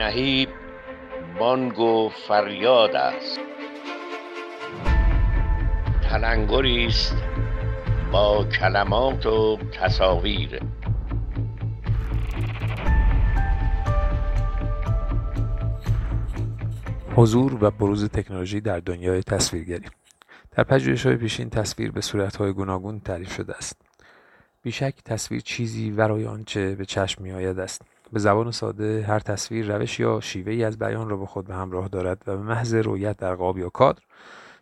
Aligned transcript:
نهیب 0.00 0.48
بانگ 1.38 1.78
و 1.78 2.08
فریاد 2.08 2.96
است. 2.96 3.40
تلنگری 6.02 6.86
است 6.86 7.16
با 8.12 8.44
کلمات 8.44 9.26
و 9.26 9.58
تصاویر. 9.72 10.60
حضور 17.16 17.64
و 17.64 17.70
بروز 17.70 18.08
تکنولوژی 18.08 18.60
در 18.60 18.80
دنیای 18.80 19.22
تصویرگری. 19.22 19.88
در 20.50 20.96
های 21.04 21.16
پیشین 21.16 21.50
تصویر 21.50 21.90
به 21.90 22.00
صورتهای 22.00 22.52
گوناگون 22.52 23.00
تعریف 23.00 23.34
شده 23.34 23.56
است. 23.56 23.80
بیشک 24.62 24.94
تصویر 25.04 25.40
چیزی 25.40 25.90
ورای 25.90 26.26
آنچه 26.26 26.74
به 26.74 26.84
چشم 26.84 27.22
میآید 27.22 27.58
است. 27.58 27.82
به 28.12 28.18
زبان 28.18 28.50
ساده 28.50 29.04
هر 29.08 29.18
تصویر 29.18 29.76
روش 29.76 30.00
یا 30.00 30.20
شیوه 30.20 30.52
ای 30.52 30.64
از 30.64 30.78
بیان 30.78 31.08
را 31.08 31.16
به 31.16 31.26
خود 31.26 31.46
به 31.46 31.54
همراه 31.54 31.88
دارد 31.88 32.22
و 32.26 32.36
به 32.36 32.42
محض 32.42 32.74
رویت 32.74 33.16
در 33.16 33.34
قاب 33.34 33.58
یا 33.58 33.68
کادر 33.68 34.02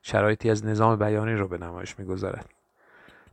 شرایطی 0.03 0.51
از 0.51 0.67
نظام 0.67 0.97
بیانی 0.97 1.35
را 1.35 1.47
به 1.47 1.59
نمایش 1.59 1.99
می‌گذارد 1.99 2.47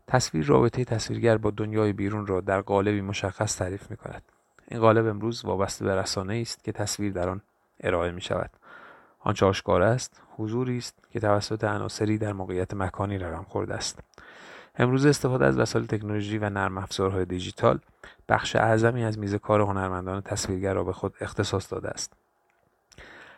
تصویر 0.07 0.45
رابطه 0.45 0.85
تصویرگر 0.85 1.37
با 1.37 1.51
دنیای 1.51 1.93
بیرون 1.93 2.27
را 2.27 2.41
در 2.41 2.61
قالبی 2.61 3.01
مشخص 3.01 3.57
تعریف 3.57 3.91
می 3.91 3.97
کند. 3.97 4.21
این 4.67 4.79
قالب 4.79 5.07
امروز 5.07 5.45
وابسته 5.45 5.85
به 5.85 5.95
رسانه 5.95 6.35
است 6.35 6.63
که 6.63 6.71
تصویر 6.71 7.13
در 7.13 7.29
آن 7.29 7.41
ارائه 7.79 8.11
می 8.11 8.21
شود. 8.21 8.49
آنچه 9.19 9.45
آشکار 9.45 9.81
است 9.81 10.21
حضوری 10.37 10.77
است 10.77 10.95
که 11.11 11.19
توسط 11.19 11.63
عناصری 11.63 12.17
در 12.17 12.33
موقعیت 12.33 12.73
مکانی 12.73 13.17
رقم 13.17 13.43
خورده 13.43 13.73
است 13.73 13.99
امروز 14.77 15.05
استفاده 15.05 15.45
از 15.45 15.57
وسایل 15.57 15.85
تکنولوژی 15.85 16.37
و 16.37 16.49
نرم 16.49 16.77
افزارهای 16.77 17.25
دیجیتال 17.25 17.79
بخش 18.29 18.55
اعظمی 18.55 19.03
از 19.03 19.19
میز 19.19 19.35
کار 19.35 19.61
هنرمندان 19.61 20.21
تصویرگر 20.21 20.73
را 20.73 20.83
به 20.83 20.93
خود 20.93 21.13
اختصاص 21.21 21.73
داده 21.73 21.89
است. 21.89 22.13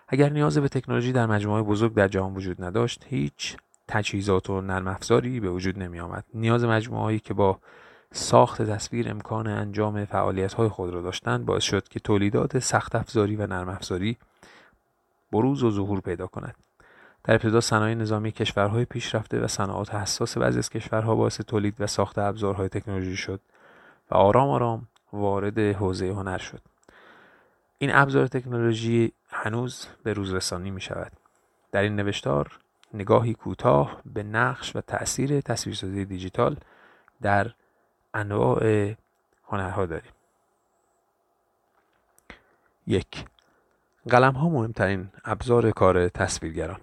اگر 0.08 0.30
نیاز 0.30 0.58
به 0.58 0.68
تکنولوژی 0.68 1.12
در 1.12 1.26
مجموعه 1.26 1.62
بزرگ 1.62 1.94
در 1.94 2.08
جهان 2.08 2.36
وجود 2.36 2.64
نداشت 2.64 3.06
هیچ 3.10 3.58
تجهیزات 3.88 4.50
و 4.50 4.62
نرم 4.62 4.88
افزاری 4.88 5.40
به 5.40 5.50
وجود 5.50 5.80
نمی 5.80 6.00
آمد 6.00 6.24
نیاز 6.34 6.66
مجموعهایی 6.66 7.20
که 7.20 7.34
با 7.34 7.60
ساخت 8.12 8.62
تصویر 8.62 9.10
امکان 9.10 9.48
انجام 9.48 10.06
فعالیت 10.06 10.54
های 10.54 10.70
خود 10.70 10.94
را 10.94 11.02
داشتند 11.02 11.46
باعث 11.46 11.64
شد 11.64 11.88
که 11.88 12.00
تولیدات 12.00 12.60
سخت 12.60 12.96
افزاری 12.96 13.36
و 13.36 13.48
نرم 13.48 13.70
افزاری 13.70 14.18
بروز 15.32 15.64
و 15.64 15.72
ظهور 15.72 16.00
پیدا 16.00 16.28
کند. 16.28 16.56
در 17.28 17.34
ابتدا 17.34 17.62
صنایع 17.62 17.96
نظامی 17.96 18.32
کشورهای 18.32 18.86
پیشرفته 18.86 19.40
و 19.40 19.48
صنعات 19.48 19.96
حساس 19.96 20.38
بعضی 20.38 20.60
از 20.60 20.70
کشورها 20.70 21.16
باعث 21.16 21.42
تولید 21.42 21.76
و 21.80 21.88
ساخت 21.88 22.18
ابزارهای 22.18 22.70
تکنولوژی 22.70 23.16
شد 23.16 23.42
و 24.12 24.16
آرام 24.16 24.50
آرام 24.50 24.88
وارد 25.14 25.60
حوزه 25.60 26.08
هنر 26.08 26.38
شد. 26.38 26.62
این 27.78 27.96
ابزار 27.96 28.28
تکنولوژی 28.28 29.14
هنوز 29.30 29.88
به 30.04 30.14
روز 30.14 30.34
رسانی 30.34 30.72
می 30.72 30.82
شود 30.82 31.12
در 31.72 31.82
این 31.82 31.96
نوشتار 31.96 32.60
نگاهی 32.94 33.34
کوتاه 33.34 34.02
به 34.06 34.24
نقش 34.24 34.76
و 34.76 34.82
تأثیر 34.82 35.42
تصویرسازی 35.42 36.06
دیجیتال 36.06 36.58
در 37.22 37.52
انواع 38.14 38.94
هنرها 39.48 39.86
داریم. 39.86 40.12
یک 42.88 43.26
قلم 44.10 44.34
ها 44.34 44.50
مهمترین 44.50 45.10
ابزار 45.26 45.72
کار 45.72 46.10
تصویرگران. 46.10 46.80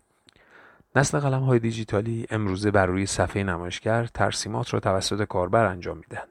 نسل 0.96 1.20
قلم 1.20 1.42
های 1.42 1.58
دیجیتالی 1.58 2.26
امروزه 2.30 2.70
بر 2.70 2.86
روی 2.86 3.06
صفحه 3.06 3.42
نمایشگر 3.42 4.06
ترسیمات 4.06 4.74
را 4.74 4.80
توسط 4.80 5.24
کاربر 5.24 5.64
انجام 5.64 5.96
می‌دهند. 5.96 6.28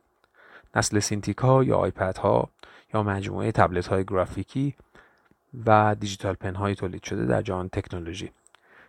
نسل 0.75 0.99
Cintiq 0.99 1.43
یا 1.43 1.77
iPad 1.77 2.17
ها 2.17 2.49
یا 2.93 3.03
مجموعه 3.03 3.51
تبلت 3.51 3.87
های 3.87 4.03
گرافیکی 4.03 4.75
و 5.65 5.95
digital 5.99 6.33
pen 6.33 6.55
های 6.55 6.75
تولید 6.75 7.03
شده 7.03 7.25
در 7.25 7.41
جهان 7.41 7.69
تکنولوژی. 7.69 8.31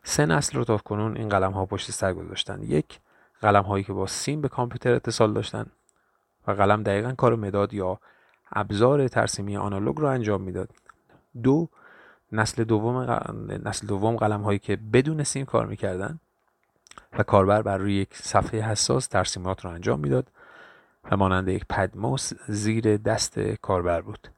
سه 0.02 0.26
نسل 0.26 0.58
رو 0.58 0.64
تا 0.64 0.76
کنون 0.76 1.16
این 1.16 1.28
قلم 1.28 1.52
ها 1.52 1.66
پشت 1.66 1.90
سر 1.90 2.12
گذاشتن. 2.12 2.62
یک 2.62 3.00
قلم 3.40 3.62
هایی 3.62 3.84
که 3.84 3.92
با 3.92 4.06
سیم 4.06 4.40
به 4.40 4.48
کامپیوتر 4.48 4.92
اتصال 4.92 5.32
داشتن 5.32 5.66
و 6.46 6.52
قلم 6.52 6.82
دقیقا 6.82 7.12
کار 7.12 7.36
مداد 7.36 7.74
یا 7.74 8.00
ابزار 8.52 9.08
ترسیمی 9.08 9.56
آنالوگ 9.56 10.00
را 10.00 10.12
انجام 10.12 10.40
می‌داد. 10.40 10.70
دو 11.42 11.68
نسل 12.34 12.64
دوم 12.64 12.96
نسل 13.64 13.86
دوم 13.86 14.16
قلم 14.16 14.42
هایی 14.42 14.58
که 14.58 14.76
بدون 14.76 15.24
سیم 15.24 15.44
کار 15.44 15.66
می‌کردن 15.66 16.20
و 17.18 17.22
کاربر 17.22 17.62
بر 17.62 17.78
روی 17.78 17.94
یک 17.94 18.16
صفحه 18.16 18.60
حساس 18.60 19.06
ترسیمات 19.06 19.64
را 19.64 19.72
انجام 19.72 20.00
می‌داد 20.00 20.30
و 21.10 21.16
مانند 21.16 21.48
یک 21.48 21.64
پدموس 21.70 22.32
زیر 22.48 22.96
دست 22.96 23.38
کاربر 23.38 24.00
بود 24.00 24.28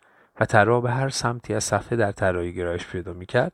و 0.41 0.45
طراح 0.45 0.83
به 0.83 0.91
هر 0.91 1.09
سمتی 1.09 1.55
از 1.55 1.65
صفحه 1.65 1.97
در 1.97 2.13
طراحی 2.13 2.53
گرایش 2.55 2.87
پیدا 2.87 3.13
می‌کرد. 3.13 3.53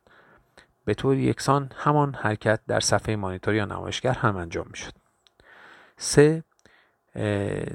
به 0.84 0.94
طور 0.94 1.16
یکسان 1.16 1.70
همان 1.76 2.14
حرکت 2.14 2.60
در 2.66 2.80
صفحه 2.80 3.16
مانیتور 3.16 3.54
یا 3.54 3.64
نمایشگر 3.64 4.12
هم 4.12 4.36
انجام 4.36 4.66
می‌شد. 4.70 4.92
سه 5.96 6.44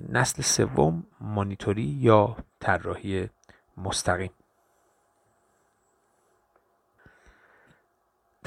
نسل 0.10 0.42
سوم 0.42 1.04
مانیتوری 1.22 1.84
یا 1.84 2.36
طراحی 2.60 3.30
مستقیم. 3.78 4.32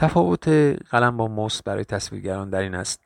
تفاوت 0.01 0.49
قلم 0.91 1.17
با 1.17 1.29
موس 1.29 1.63
برای 1.63 1.85
تصویرگران 1.85 2.51
در 2.51 2.61
این 2.61 2.75
است 2.75 3.01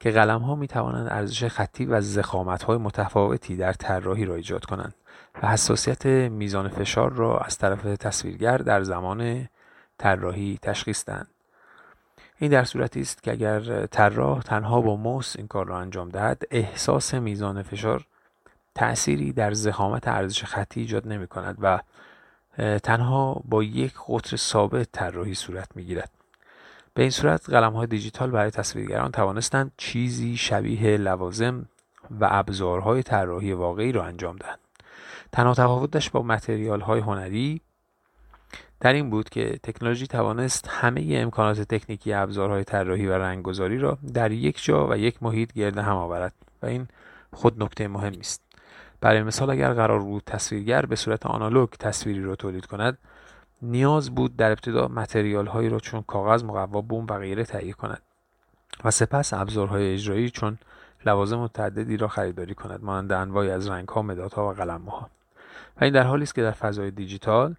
که 0.00 0.10
قلم 0.10 0.40
ها 0.40 0.54
می 0.54 0.66
توانند 0.68 1.08
ارزش 1.08 1.44
خطی 1.44 1.84
و 1.86 2.00
زخامت 2.00 2.62
های 2.62 2.76
متفاوتی 2.78 3.56
در 3.56 3.72
طراحی 3.72 4.24
را 4.24 4.34
ایجاد 4.34 4.64
کنند 4.64 4.94
و 5.42 5.48
حساسیت 5.48 6.06
میزان 6.06 6.68
فشار 6.68 7.12
را 7.12 7.38
از 7.38 7.58
طرف 7.58 7.82
تصویرگر 7.82 8.58
در 8.58 8.82
زمان 8.82 9.48
طراحی 9.98 10.58
تشخیص 10.62 11.04
دهند. 11.04 11.26
این 12.38 12.50
در 12.50 12.64
صورتی 12.64 13.00
است 13.00 13.22
که 13.22 13.32
اگر 13.32 13.86
طراح 13.86 14.42
تنها 14.42 14.80
با 14.80 14.96
موس 14.96 15.36
این 15.36 15.46
کار 15.46 15.66
را 15.66 15.78
انجام 15.78 16.08
دهد 16.08 16.42
احساس 16.50 17.14
میزان 17.14 17.62
فشار 17.62 18.04
تأثیری 18.74 19.32
در 19.32 19.52
زخامت 19.52 20.08
ارزش 20.08 20.44
خطی 20.44 20.80
ایجاد 20.80 21.08
نمی 21.08 21.26
کند 21.26 21.56
و 21.60 21.80
تنها 22.78 23.42
با 23.44 23.62
یک 23.62 23.94
قطر 24.08 24.36
ثابت 24.36 24.92
طراحی 24.92 25.34
صورت 25.34 25.68
می 25.74 25.84
گیرد 25.84 26.10
به 26.96 27.02
این 27.02 27.10
صورت 27.10 27.50
قلم 27.50 27.72
های 27.72 27.86
دیجیتال 27.86 28.30
برای 28.30 28.50
تصویرگران 28.50 29.10
توانستند 29.10 29.72
چیزی 29.76 30.36
شبیه 30.36 30.96
لوازم 30.96 31.68
و 32.20 32.28
ابزارهای 32.30 33.02
طراحی 33.02 33.52
واقعی 33.52 33.92
را 33.92 34.04
انجام 34.04 34.36
دهند. 34.36 34.58
تنها 35.32 35.54
تفاوتش 35.54 36.10
با 36.10 36.22
متریال 36.22 36.80
های 36.80 37.00
هنری 37.00 37.60
در 38.80 38.92
این 38.92 39.10
بود 39.10 39.28
که 39.28 39.58
تکنولوژی 39.62 40.06
توانست 40.06 40.68
همه 40.68 41.06
امکانات 41.10 41.60
تکنیکی 41.60 42.12
ابزارهای 42.12 42.64
طراحی 42.64 43.06
و 43.06 43.12
رنگگذاری 43.12 43.78
را 43.78 43.98
در 44.14 44.32
یک 44.32 44.64
جا 44.64 44.88
و 44.88 44.96
یک 44.96 45.22
محیط 45.22 45.52
گرد 45.52 45.78
هم 45.78 45.96
آورد 45.96 46.34
و 46.62 46.66
این 46.66 46.88
خود 47.32 47.62
نکته 47.62 47.88
مهمی 47.88 48.20
است 48.20 48.42
برای 49.00 49.22
مثال 49.22 49.50
اگر 49.50 49.72
قرار 49.72 50.00
بود 50.00 50.22
تصویرگر 50.26 50.86
به 50.86 50.96
صورت 50.96 51.26
آنالوگ 51.26 51.68
تصویری 51.68 52.22
را 52.22 52.36
تولید 52.36 52.66
کند 52.66 52.98
نیاز 53.62 54.14
بود 54.14 54.36
در 54.36 54.50
ابتدا 54.50 54.88
متریال 54.88 55.46
هایی 55.46 55.68
را 55.68 55.78
چون 55.78 56.02
کاغذ 56.02 56.44
مقوا 56.44 56.80
بوم 56.80 57.06
و 57.10 57.18
غیره 57.18 57.44
تهیه 57.44 57.72
کند 57.72 58.02
و 58.84 58.90
سپس 58.90 59.32
ابزارهای 59.32 59.94
اجرایی 59.94 60.30
چون 60.30 60.58
لوازم 61.06 61.38
متعددی 61.38 61.96
را 61.96 62.08
خریداری 62.08 62.54
کند 62.54 62.84
مانند 62.84 63.12
انواعی 63.12 63.50
از 63.50 63.68
رنگها 63.68 64.02
مدادها 64.02 64.50
و 64.50 64.52
قلمها. 64.52 65.10
و 65.80 65.84
این 65.84 65.92
در 65.92 66.02
حالی 66.02 66.22
است 66.22 66.34
که 66.34 66.42
در 66.42 66.50
فضای 66.50 66.90
دیجیتال 66.90 67.54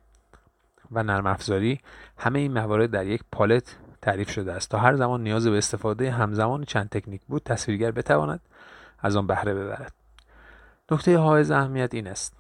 و 0.91 1.03
نرم 1.03 1.27
افزاری 1.27 1.79
همه 2.17 2.39
این 2.39 2.53
موارد 2.53 2.91
در 2.91 3.05
یک 3.05 3.21
پالت 3.31 3.77
تعریف 4.01 4.29
شده 4.29 4.53
است. 4.53 4.69
تا 4.69 4.77
هر 4.77 4.95
زمان 4.95 5.23
نیاز 5.23 5.47
به 5.47 5.57
استفاده 5.57 6.11
همزمان 6.11 6.63
چند 6.63 6.89
تکنیک 6.89 7.21
بود 7.27 7.41
تصویرگر 7.45 7.91
بتواند 7.91 8.39
از 8.99 9.15
آن 9.15 9.27
بهره 9.27 9.53
ببرد. 9.53 9.93
نکته 10.91 11.17
حائز 11.17 11.51
اهمیت 11.51 11.93
این 11.93 12.07
است 12.07 12.36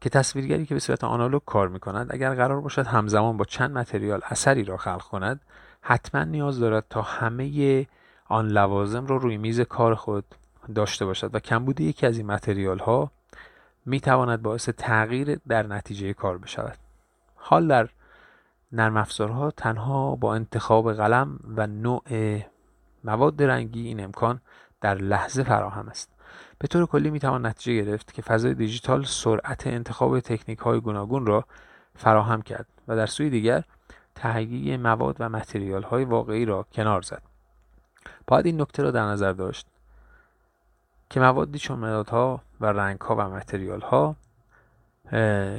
که 0.00 0.10
تصویرگری 0.10 0.66
که 0.66 0.74
به 0.74 0.80
صورت 0.80 1.04
آنالوگ 1.04 1.42
کار 1.46 1.68
می 1.68 1.80
کند 1.80 2.06
اگر 2.10 2.34
قرار 2.34 2.60
باشد 2.60 2.86
همزمان 2.86 3.36
با 3.36 3.44
چند 3.44 3.70
متریال 3.70 4.20
اثری 4.24 4.64
را 4.64 4.76
خلق 4.76 5.02
کند 5.02 5.40
حتما 5.80 6.24
نیاز 6.24 6.60
دارد 6.60 6.84
تا 6.90 7.02
همه 7.02 7.86
آن 8.28 8.48
لوازم 8.48 9.06
را 9.06 9.16
رو 9.16 9.22
روی 9.22 9.36
میز 9.36 9.60
کار 9.60 9.94
خود 9.94 10.24
داشته 10.74 11.04
باشد 11.04 11.34
و 11.34 11.38
کمبود 11.38 11.80
یکی 11.80 12.06
از 12.06 12.16
این 12.16 12.26
متریال 12.26 12.78
ها 12.78 13.10
می 13.86 14.00
تواند 14.00 14.42
باعث 14.42 14.68
تغییر 14.68 15.40
در 15.48 15.62
نتیجه 15.62 16.12
کار 16.12 16.38
بشود. 16.38 16.78
حال 17.34 17.68
در 17.68 17.88
نرم 18.72 18.96
افزارها 18.96 19.50
تنها 19.50 20.16
با 20.16 20.34
انتخاب 20.34 20.92
قلم 20.92 21.38
و 21.56 21.66
نوع 21.66 22.02
مواد 23.04 23.42
رنگی 23.42 23.86
این 23.86 24.04
امکان 24.04 24.40
در 24.80 24.94
لحظه 24.94 25.42
فراهم 25.42 25.88
است. 25.88 26.10
به 26.58 26.68
طور 26.68 26.86
کلی 26.86 27.10
می‌توان 27.10 27.46
نتیجه 27.46 27.82
گرفت 27.82 28.12
که 28.14 28.22
فضای 28.22 28.54
دیجیتال 28.54 29.04
سرعت 29.04 29.66
انتخاب 29.66 30.20
تکنیک 30.20 30.58
های 30.58 30.80
گوناگون 30.80 31.26
را 31.26 31.44
فراهم 31.96 32.42
کرد 32.42 32.66
و 32.88 32.96
در 32.96 33.06
سوی 33.06 33.30
دیگر 33.30 33.64
تهیه 34.14 34.76
مواد 34.76 35.16
و 35.18 35.28
متریال 35.28 35.82
های 35.82 36.04
واقعی 36.04 36.44
را 36.44 36.66
کنار 36.72 37.02
زد. 37.02 37.22
باید 38.26 38.46
این 38.46 38.60
نکته 38.60 38.82
را 38.82 38.90
در 38.90 39.04
نظر 39.04 39.32
داشت 39.32 39.66
که 41.10 41.20
موادی 41.20 41.58
چون 41.58 41.78
مدادها 41.78 42.42
و 42.60 42.66
رنگ 42.66 43.00
ها 43.00 43.16
و 43.16 43.20
متریال 43.20 43.80
ها 43.80 44.16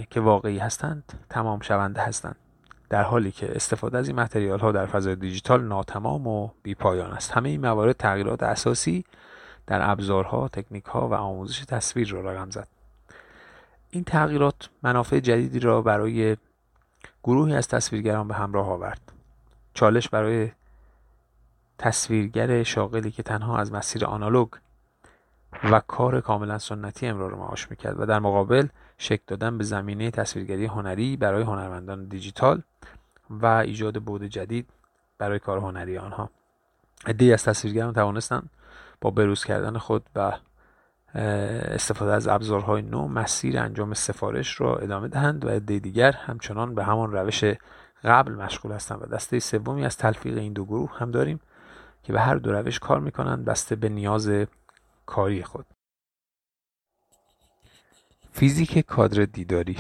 که 0.09 0.19
واقعی 0.19 0.57
هستند 0.57 1.03
تمام 1.29 1.59
شونده 1.59 2.01
هستند 2.01 2.35
در 2.89 3.03
حالی 3.03 3.31
که 3.31 3.55
استفاده 3.55 3.97
از 3.97 4.07
این 4.07 4.19
متریال 4.19 4.59
ها 4.59 4.71
در 4.71 4.85
فضای 4.85 5.15
دیجیتال 5.15 5.63
ناتمام 5.63 6.27
و 6.27 6.49
بیپایان 6.63 7.11
است. 7.11 7.31
همه 7.31 7.49
این 7.49 7.61
موارد 7.61 7.97
تغییرات 7.97 8.43
اساسی 8.43 9.05
در 9.71 9.91
ابزارها، 9.91 10.47
تکنیک 10.47 10.85
ها 10.85 11.07
و 11.07 11.13
آموزش 11.13 11.59
تصویر 11.59 12.09
را 12.09 12.21
رقم 12.21 12.49
زد. 12.49 12.67
این 13.89 14.03
تغییرات 14.03 14.69
منافع 14.83 15.19
جدیدی 15.19 15.59
را 15.59 15.81
برای 15.81 16.37
گروهی 17.23 17.55
از 17.55 17.67
تصویرگران 17.67 18.27
به 18.27 18.33
همراه 18.33 18.69
آورد. 18.69 19.11
چالش 19.73 20.09
برای 20.09 20.51
تصویرگر 21.77 22.63
شاغلی 22.63 23.11
که 23.11 23.23
تنها 23.23 23.57
از 23.57 23.71
مسیر 23.71 24.05
آنالوگ 24.05 24.49
و 25.63 25.79
کار 25.79 26.21
کاملا 26.21 26.57
سنتی 26.57 27.07
امرار 27.07 27.35
معاش 27.35 27.71
می‌کرد 27.71 27.99
و 27.99 28.05
در 28.05 28.19
مقابل 28.19 28.67
شکل 28.97 29.23
دادن 29.27 29.57
به 29.57 29.63
زمینه 29.63 30.11
تصویرگری 30.11 30.65
هنری 30.65 31.17
برای 31.17 31.43
هنرمندان 31.43 32.05
دیجیتال 32.05 32.61
و 33.29 33.45
ایجاد 33.45 34.03
بود 34.03 34.23
جدید 34.23 34.69
برای 35.17 35.39
کار 35.39 35.57
هنری 35.57 35.97
آنها. 35.97 36.29
عدهای 37.05 37.33
از 37.33 37.43
تصویرگران 37.43 37.93
توانستند 37.93 38.49
با 39.01 39.09
بروز 39.09 39.43
کردن 39.43 39.77
خود 39.77 40.05
و 40.15 40.33
استفاده 41.15 42.11
از 42.13 42.27
ابزارهای 42.27 42.81
نو 42.81 43.07
مسیر 43.07 43.59
انجام 43.59 43.93
سفارش 43.93 44.61
را 44.61 44.77
ادامه 44.77 45.07
دهند 45.07 45.45
و 45.45 45.49
عده 45.49 45.79
دیگر 45.79 46.11
همچنان 46.11 46.75
به 46.75 46.83
همان 46.83 47.11
روش 47.11 47.43
قبل 48.03 48.31
مشغول 48.31 48.71
هستند 48.71 49.01
و 49.01 49.05
دسته 49.05 49.39
سومی 49.39 49.85
از 49.85 49.97
تلفیق 49.97 50.37
این 50.37 50.53
دو 50.53 50.65
گروه 50.65 50.97
هم 50.97 51.11
داریم 51.11 51.39
که 52.03 52.13
به 52.13 52.21
هر 52.21 52.35
دو 52.35 52.51
روش 52.51 52.79
کار 52.79 52.99
می‌کنند 52.99 53.45
بسته 53.45 53.75
به 53.75 53.89
نیاز 53.89 54.31
کاری 55.05 55.43
خود. 55.43 55.65
فیزیک 58.31 58.79
کادر 58.79 59.23
دیداری. 59.23 59.77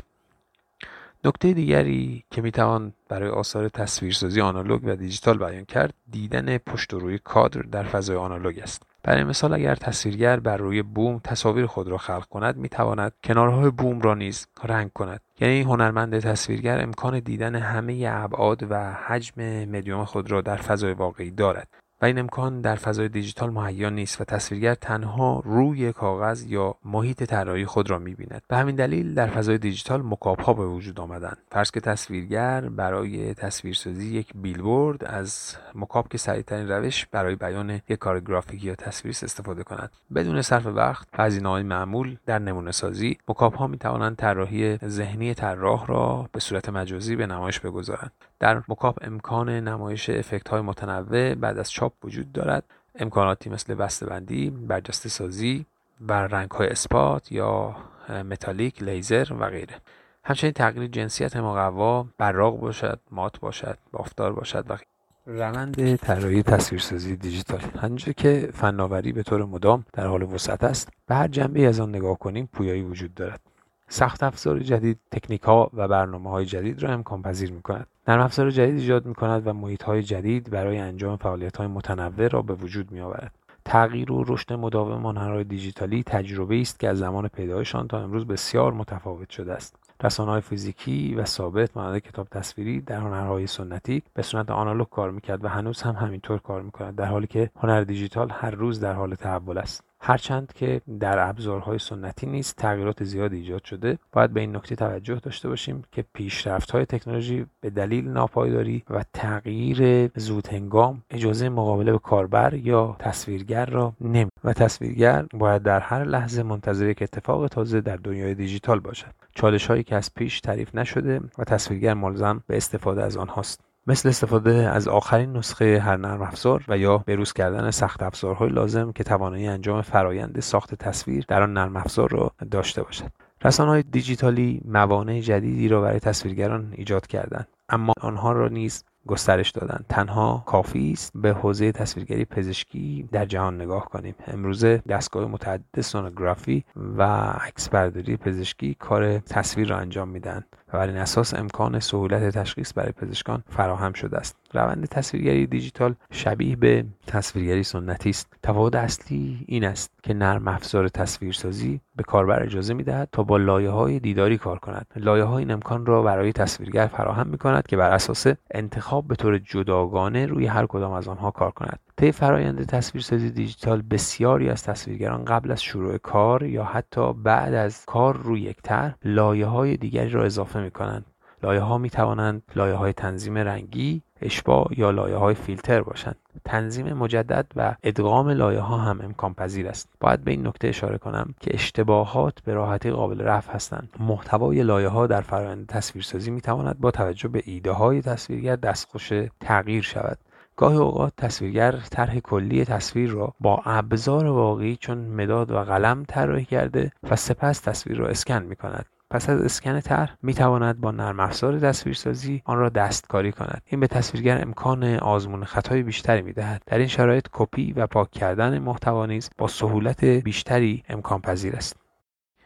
نکته 1.25 1.53
دیگری 1.53 2.25
که 2.31 2.41
می‌توان 2.41 2.93
برای 3.09 3.29
آثار 3.29 3.69
تصویرسازی 3.69 4.41
آنالوگ 4.41 4.81
و 4.83 4.95
دیجیتال 4.95 5.37
بیان 5.37 5.65
کرد 5.65 5.93
دیدن 6.11 6.57
پشت 6.57 6.93
و 6.93 6.99
روی 6.99 7.19
کادر 7.19 7.61
در 7.61 7.83
فضای 7.83 8.17
آنالوگ 8.17 8.59
است. 8.59 8.90
برای 9.03 9.23
مثال 9.23 9.53
اگر 9.53 9.75
تصویرگر 9.75 10.39
بر 10.39 10.57
روی 10.57 10.81
بوم 10.81 11.19
تصاویر 11.23 11.65
خود 11.65 11.87
را 11.87 11.97
خلق 11.97 12.25
کند 12.25 12.57
می‌تواند 12.57 13.13
کنارهای 13.23 13.69
بوم 13.69 14.01
را 14.01 14.13
نیز 14.13 14.47
رنگ 14.63 14.91
کند. 14.93 15.21
یعنی 15.39 15.61
هنرمند 15.61 16.19
تصویرگر 16.19 16.83
امکان 16.83 17.19
دیدن 17.19 17.55
همه 17.55 18.07
ابعاد 18.11 18.71
و 18.71 18.93
حجم 18.93 19.65
مدیوم 19.65 20.05
خود 20.05 20.31
را 20.31 20.41
در 20.41 20.55
فضای 20.55 20.93
واقعی 20.93 21.31
دارد. 21.31 21.67
و 22.01 22.05
این 22.05 22.19
امکان 22.19 22.61
در 22.61 22.75
فضای 22.75 23.09
دیجیتال 23.09 23.49
مهیا 23.49 23.89
نیست 23.89 24.21
و 24.21 24.23
تصویرگر 24.23 24.75
تنها 24.75 25.41
روی 25.45 25.93
کاغذ 25.93 26.43
یا 26.43 26.75
محیط 26.85 27.23
طراحی 27.23 27.65
خود 27.65 27.89
را 27.89 27.99
می‌بیند. 27.99 28.41
به 28.47 28.57
همین 28.57 28.75
دلیل 28.75 29.13
در 29.13 29.27
فضای 29.27 29.57
دیجیتال 29.57 30.01
مکاب 30.01 30.39
ها 30.39 30.53
به 30.53 30.67
وجود 30.67 30.99
آمدند 30.99 31.37
فرض 31.51 31.71
که 31.71 31.79
تصویرگر 31.79 32.61
برای 32.61 33.33
تصویرسازی 33.33 34.07
یک 34.07 34.31
بیلبورد 34.35 35.03
از 35.03 35.55
مکاب 35.75 36.07
که 36.07 36.17
سریعترین 36.17 36.67
روش 36.67 37.05
برای 37.05 37.35
بیان 37.35 37.69
یک 37.69 37.99
کار 37.99 38.19
گرافیکی 38.19 38.67
یا 38.67 38.75
تصویری 38.75 39.17
استفاده 39.23 39.63
کند. 39.63 39.91
بدون 40.15 40.41
صرف 40.41 40.65
وقت 40.65 41.07
هزینه 41.13 41.49
های 41.49 41.63
معمول 41.63 42.17
در 42.25 42.39
نمونه 42.39 42.71
سازی 42.71 43.17
مکاب 43.27 43.53
ها 43.53 43.67
می 43.67 43.77
توانند 43.77 44.15
طراحی 44.15 44.77
ذهنی 44.77 45.33
طراح 45.33 45.85
را 45.85 46.29
به 46.31 46.39
صورت 46.39 46.69
مجازی 46.69 47.15
به 47.15 47.27
نمایش 47.27 47.59
بگذارند. 47.59 48.11
در 48.41 48.63
mockup 48.67 48.99
امکان 49.01 49.49
نمایش 49.49 50.09
افکت 50.09 50.47
های 50.47 50.61
متنوع 50.61 51.35
بعد 51.35 51.57
از 51.57 51.71
چاپ 51.71 51.93
وجود 52.03 52.31
دارد. 52.31 52.63
امکاناتی 52.95 53.49
مثل 53.49 53.75
بندی، 54.09 54.49
برجسته 54.49 55.09
سازی 55.09 55.65
بر 55.99 56.27
رنگ 56.27 56.51
های 56.51 56.67
spot 56.67 57.31
یا 57.31 57.75
متالیک 58.09 58.83
لیزر 58.83 59.33
و 59.39 59.49
غیره. 59.49 59.75
همچنین 60.23 60.53
تغییر 60.53 60.87
جنسیت 60.87 61.37
مقوا 61.37 62.05
براق 62.17 62.59
باشد 62.59 62.99
مات 63.11 63.39
باشد 63.39 63.77
بافت‌دار 63.91 64.33
باشد 64.33 64.65
و 64.69 64.77
روند 65.25 65.95
طراحی 65.95 66.43
تصویرسازی 66.43 67.15
دیجیتال. 67.15 67.61
همینجور 67.81 68.13
که 68.13 68.49
فناوری 68.53 69.11
به 69.11 69.23
طور 69.23 69.45
مدام 69.45 69.85
در 69.93 70.07
حال 70.07 70.23
وسعت 70.23 70.63
است 70.63 70.89
به 71.07 71.15
هر 71.15 71.27
جنبه 71.27 71.67
از 71.67 71.79
آن 71.79 71.89
نگاه 71.89 72.19
کنیم 72.19 72.49
پویایی 72.53 72.81
وجود 72.81 73.13
دارد. 73.13 73.39
سخت 73.87 74.23
افزار 74.23 74.59
جدید 74.59 74.99
تکنیک 75.11 75.41
ها 75.41 75.69
و 75.73 75.87
برنامه 75.87 76.29
های 76.29 76.45
جدید 76.45 76.83
را 76.83 76.93
امکان 76.93 77.21
پذیر 77.21 77.51
می 77.51 77.61
کند 77.61 77.87
نرم 78.07 78.21
افزار 78.21 78.51
جدید 78.51 78.75
ایجاد 78.75 79.05
می 79.05 79.15
کند 79.15 79.47
و 79.47 79.53
محیط 79.53 79.83
های 79.83 80.03
جدید 80.03 80.49
برای 80.49 80.77
انجام 80.77 81.17
فعالیت 81.17 81.57
های 81.57 81.67
متنوع 81.67 82.27
را 82.27 82.41
به 82.41 82.53
وجود 82.53 82.91
می 82.91 83.01
آورد 83.01 83.31
تغییر 83.65 84.11
و 84.11 84.23
رشد 84.27 84.53
مداوم 84.53 85.05
هنرهای 85.05 85.43
دیجیتالی 85.43 86.03
تجربه 86.03 86.61
است 86.61 86.79
که 86.79 86.89
از 86.89 86.97
زمان 86.97 87.27
پیدایشان 87.27 87.87
تا 87.87 88.03
امروز 88.03 88.27
بسیار 88.27 88.73
متفاوت 88.73 89.29
شده 89.29 89.53
است. 89.53 89.75
رسانه‌های 90.03 90.41
فیزیکی 90.41 91.15
و 91.15 91.25
ثابت 91.25 91.77
مانند 91.77 91.99
کتاب 91.99 92.27
تصویری 92.31 92.81
در 92.81 92.97
هنرهای 92.97 93.47
سنتی 93.47 94.03
به 94.13 94.21
صورت 94.21 94.51
آنالوگ 94.51 94.89
کار 94.89 95.11
می‌کرد 95.11 95.45
و 95.45 95.47
هنوز 95.47 95.81
هم 95.81 95.95
همینطور 95.95 96.39
کار 96.39 96.61
می‌کند 96.61 96.95
در 96.95 97.05
حالی 97.05 97.27
که 97.27 97.49
هنر 97.59 97.81
دیجیتال 97.83 98.29
هر 98.31 98.51
روز 98.51 98.79
در 98.79 98.93
حال 98.93 99.15
تحول 99.15 99.57
است. 99.57 99.90
هرچند 100.03 100.53
که 100.53 100.81
در 100.99 101.29
ابزارهای 101.29 101.79
سنتی 101.79 102.27
نیز 102.27 102.53
تغییرات 102.53 103.03
زیادی 103.03 103.35
ایجاد 103.35 103.63
شده 103.63 103.97
باید 104.11 104.33
به 104.33 104.39
این 104.39 104.55
نکته 104.55 104.75
توجه 104.75 105.15
داشته 105.15 105.49
باشیم 105.49 105.83
که 105.91 106.05
پیشرفت 106.13 106.71
های 106.71 106.85
تکنولوژی 106.85 107.45
به 107.61 107.69
دلیل 107.69 108.07
ناپایداری 108.07 108.83
و 108.89 109.03
تغییر 109.13 110.07
زود 110.15 110.47
هنگام 110.47 111.03
اجازه 111.09 111.49
مقابله 111.49 111.91
به 111.91 111.99
کاربر 111.99 112.53
یا 112.53 112.95
تصویرگر 112.99 113.65
را 113.65 113.93
نمی 114.01 114.31
و 114.43 114.53
تصویرگر 114.53 115.25
باید 115.33 115.63
در 115.63 115.79
هر 115.79 116.03
لحظه 116.03 116.43
منتظر 116.43 116.89
یک 116.89 117.01
اتفاق 117.01 117.47
تازه 117.47 117.81
در 117.81 117.95
دنیای 117.95 118.35
دیجیتال 118.35 118.79
باشد. 118.79 119.13
چالش 119.35 119.67
هایی 119.67 119.83
که 119.83 119.95
از 119.95 120.13
پیش 120.13 120.41
تعریف 120.41 120.75
نشده 120.75 121.21
و 121.37 121.43
تصویرگر 121.43 121.93
ملزم 121.93 122.43
به 122.47 122.57
استفاده 122.57 123.03
از 123.03 123.17
آنهاست. 123.17 123.70
مثل 123.87 124.09
استفاده 124.09 124.53
از 124.53 124.87
آخرین 124.87 125.33
نسخه 125.33 125.79
هر 125.79 125.97
نرم 125.97 126.21
افزار 126.21 126.63
و 126.67 126.77
یا 126.77 126.97
بروز 126.97 127.33
کردن 127.33 127.71
سخت 127.71 128.03
افزارهای 128.03 128.49
لازم 128.49 128.91
که 128.91 129.03
توانایی 129.03 129.47
انجام 129.47 129.81
فرایند 129.81 130.39
ساخت 130.39 130.75
تصویر 130.75 131.25
در 131.27 131.43
آن 131.43 131.53
نرم 131.53 131.75
افزار 131.75 132.09
را 132.09 132.31
داشته 132.51 132.83
باشد. 132.83 133.11
رسانه 133.43 133.69
های 133.69 133.83
دیجیتالی 133.83 134.61
موانع 134.65 135.19
جدیدی 135.19 135.67
را 135.67 135.81
برای 135.81 135.99
تصویرگران 135.99 136.73
ایجاد 136.75 137.07
کردند 137.07 137.47
اما 137.69 137.93
آنها 138.01 138.31
را 138.31 138.47
نیز 138.47 138.83
گسترش 139.07 139.51
دادن. 139.51 139.85
تنها 139.89 140.43
کافی 140.45 140.91
است 140.91 141.11
به 141.15 141.33
حوزه 141.33 141.71
تصویرگری 141.71 142.25
پزشکی 142.25 143.09
در 143.11 143.25
جهان 143.25 143.61
نگاه 143.61 143.85
کنیم. 143.85 144.15
امروزه 144.27 144.83
دستگاه 144.89 145.25
متعدد 145.25 145.81
سونوگرافی 145.81 146.63
و 146.75 147.03
عکسبرداری 147.47 148.17
پزشکی 148.17 148.75
کار 148.79 149.19
تصویر 149.19 149.67
را 149.67 149.77
انجام 149.77 150.09
میدن 150.09 150.43
و 150.73 150.77
این 150.77 150.97
اساس 150.97 151.33
امکان 151.33 151.79
سهولت 151.79 152.37
تشخیص 152.37 152.71
برای 152.75 152.91
پزشکان 152.91 153.43
فراهم 153.49 153.93
شده 153.93 154.17
است. 154.17 154.35
روند 154.53 154.85
تصویرگری 154.85 155.47
دیجیتال 155.47 155.95
شبیه 156.11 156.55
به 156.55 156.85
تصویرگری 157.07 157.63
سنتی 157.63 158.09
است. 158.09 158.27
تفاوت 158.43 158.75
اصلی 158.75 159.45
این 159.47 159.63
است 159.63 159.91
که 160.03 160.13
نرم 160.13 160.47
افزار 160.47 160.87
تصویرسازی 160.87 161.81
به 162.01 162.05
کاربر 162.05 162.43
اجازه 162.43 162.73
می‌دهد 162.73 163.09
تا 163.11 163.23
با 163.23 163.37
لایه 163.37 163.69
های 163.69 163.99
دیداری 163.99 164.37
کار 164.37 164.59
کند. 164.59 164.87
لایه 164.95 165.23
های 165.23 165.39
این 165.39 165.51
امکان 165.51 165.85
را 165.85 166.01
برای 166.01 166.33
تصویرگر 166.33 166.87
فراهم 166.87 167.27
می 167.27 167.37
کند 167.37 167.67
که 167.67 167.77
بر 167.77 167.89
اساس 167.89 168.27
انتخاب 168.51 169.07
به 169.07 169.15
طور 169.15 169.37
جداگانه 169.37 170.25
روی 170.25 170.45
هر 170.45 170.65
کدام 170.65 170.91
از 170.91 171.07
آنها 171.07 171.31
کار 171.31 171.51
کند. 171.51 171.79
طی 171.97 172.11
فرایند 172.11 172.65
تصویرسازی 172.65 173.29
دیجیتال 173.29 173.81
بسیاری 173.81 174.49
از 174.49 174.63
تصویرگران 174.63 175.25
قبل 175.25 175.51
از 175.51 175.63
شروع 175.63 175.97
کار 175.97 176.43
یا 176.43 176.63
حتی 176.63 177.13
بعد 177.13 177.53
از 177.53 177.85
کار 177.85 178.17
روی 178.17 178.41
یک 178.41 178.57
طرح 178.63 178.95
لایه 179.03 179.45
های 179.45 179.77
دیگری 179.77 180.09
را 180.09 180.23
اضافه 180.23 180.61
می 180.61 180.71
کنند 180.71 181.05
لایه 181.43 181.61
ها 181.61 181.77
می 181.77 181.89
توانند 181.89 182.43
لایه 182.55 182.75
های 182.75 182.93
تنظیم 182.93 183.37
رنگی 183.37 184.01
اشباع 184.21 184.67
یا 184.77 184.91
لایه 184.91 185.15
های 185.15 185.35
فیلتر 185.35 185.81
باشند. 185.81 186.20
تنظیم 186.45 186.93
مجدد 186.93 187.45
و 187.55 187.75
ادغام 187.83 188.29
لایه 188.29 188.59
ها 188.59 188.77
هم 188.77 189.01
امکان 189.01 189.33
پذیر 189.33 189.67
است. 189.67 189.89
باید 189.99 190.23
به 190.23 190.31
این 190.31 190.47
نکته 190.47 190.67
اشاره 190.67 190.97
کنم 190.97 191.33
که 191.39 191.53
اشتباهات 191.53 192.41
به 192.41 192.53
راحتی 192.53 192.91
قابل 192.91 193.21
رفع 193.21 193.53
هستند. 193.53 193.89
محتوای 193.99 194.63
لایه 194.63 194.87
ها 194.87 195.07
در 195.07 195.21
فرآیند 195.21 195.67
تصویرسازی 195.67 196.31
می 196.31 196.41
تواند 196.41 196.79
با 196.79 196.91
توجه 196.91 197.27
به 197.27 197.43
ایده 197.45 197.71
های 197.71 198.01
تصویرگر 198.01 198.55
دستخوش 198.55 199.13
تغییر 199.39 199.81
شود. 199.81 200.17
گاهی 200.55 200.77
اوقات 200.77 201.13
تصویرگر 201.17 201.71
طرح 201.71 202.19
کلی 202.19 202.65
تصویر 202.65 203.09
را 203.09 203.33
با 203.39 203.61
ابزار 203.65 204.25
واقعی 204.25 204.75
چون 204.75 204.97
مداد 204.97 205.51
و 205.51 205.57
قلم 205.57 206.03
طراحی 206.07 206.45
کرده 206.45 206.91
و 207.11 207.15
سپس 207.15 207.59
تصویر 207.59 207.97
را 207.97 208.07
اسکن 208.07 208.43
می 208.43 208.55
کند 208.55 208.85
پس 209.11 209.29
از 209.29 209.41
اسکن 209.41 209.79
طرح 209.79 210.15
می 210.23 210.33
تواند 210.33 210.81
با 210.81 210.91
نرم 210.91 211.19
افزار 211.19 211.59
تصویرسازی 211.59 212.41
آن 212.45 212.57
را 212.57 212.69
دستکاری 212.69 213.31
کند. 213.31 213.61
این 213.65 213.79
به 213.79 213.87
تصویرگر 213.87 214.41
امکان 214.41 214.83
آزمون 214.83 215.45
خطای 215.45 215.83
بیشتری 215.83 216.21
می 216.21 216.33
دهد 216.33 216.61
در 216.65 216.77
این 216.77 216.87
شرایط 216.87 217.27
کپی 217.31 217.73
و 217.73 217.87
پاک 217.87 218.11
کردن 218.11 218.59
محتوا 218.59 219.05
نیز 219.05 219.29
با 219.37 219.47
سهولت 219.47 220.03
بیشتری 220.03 220.83
امکان 220.89 221.21
پذیر 221.21 221.55
است. 221.55 221.90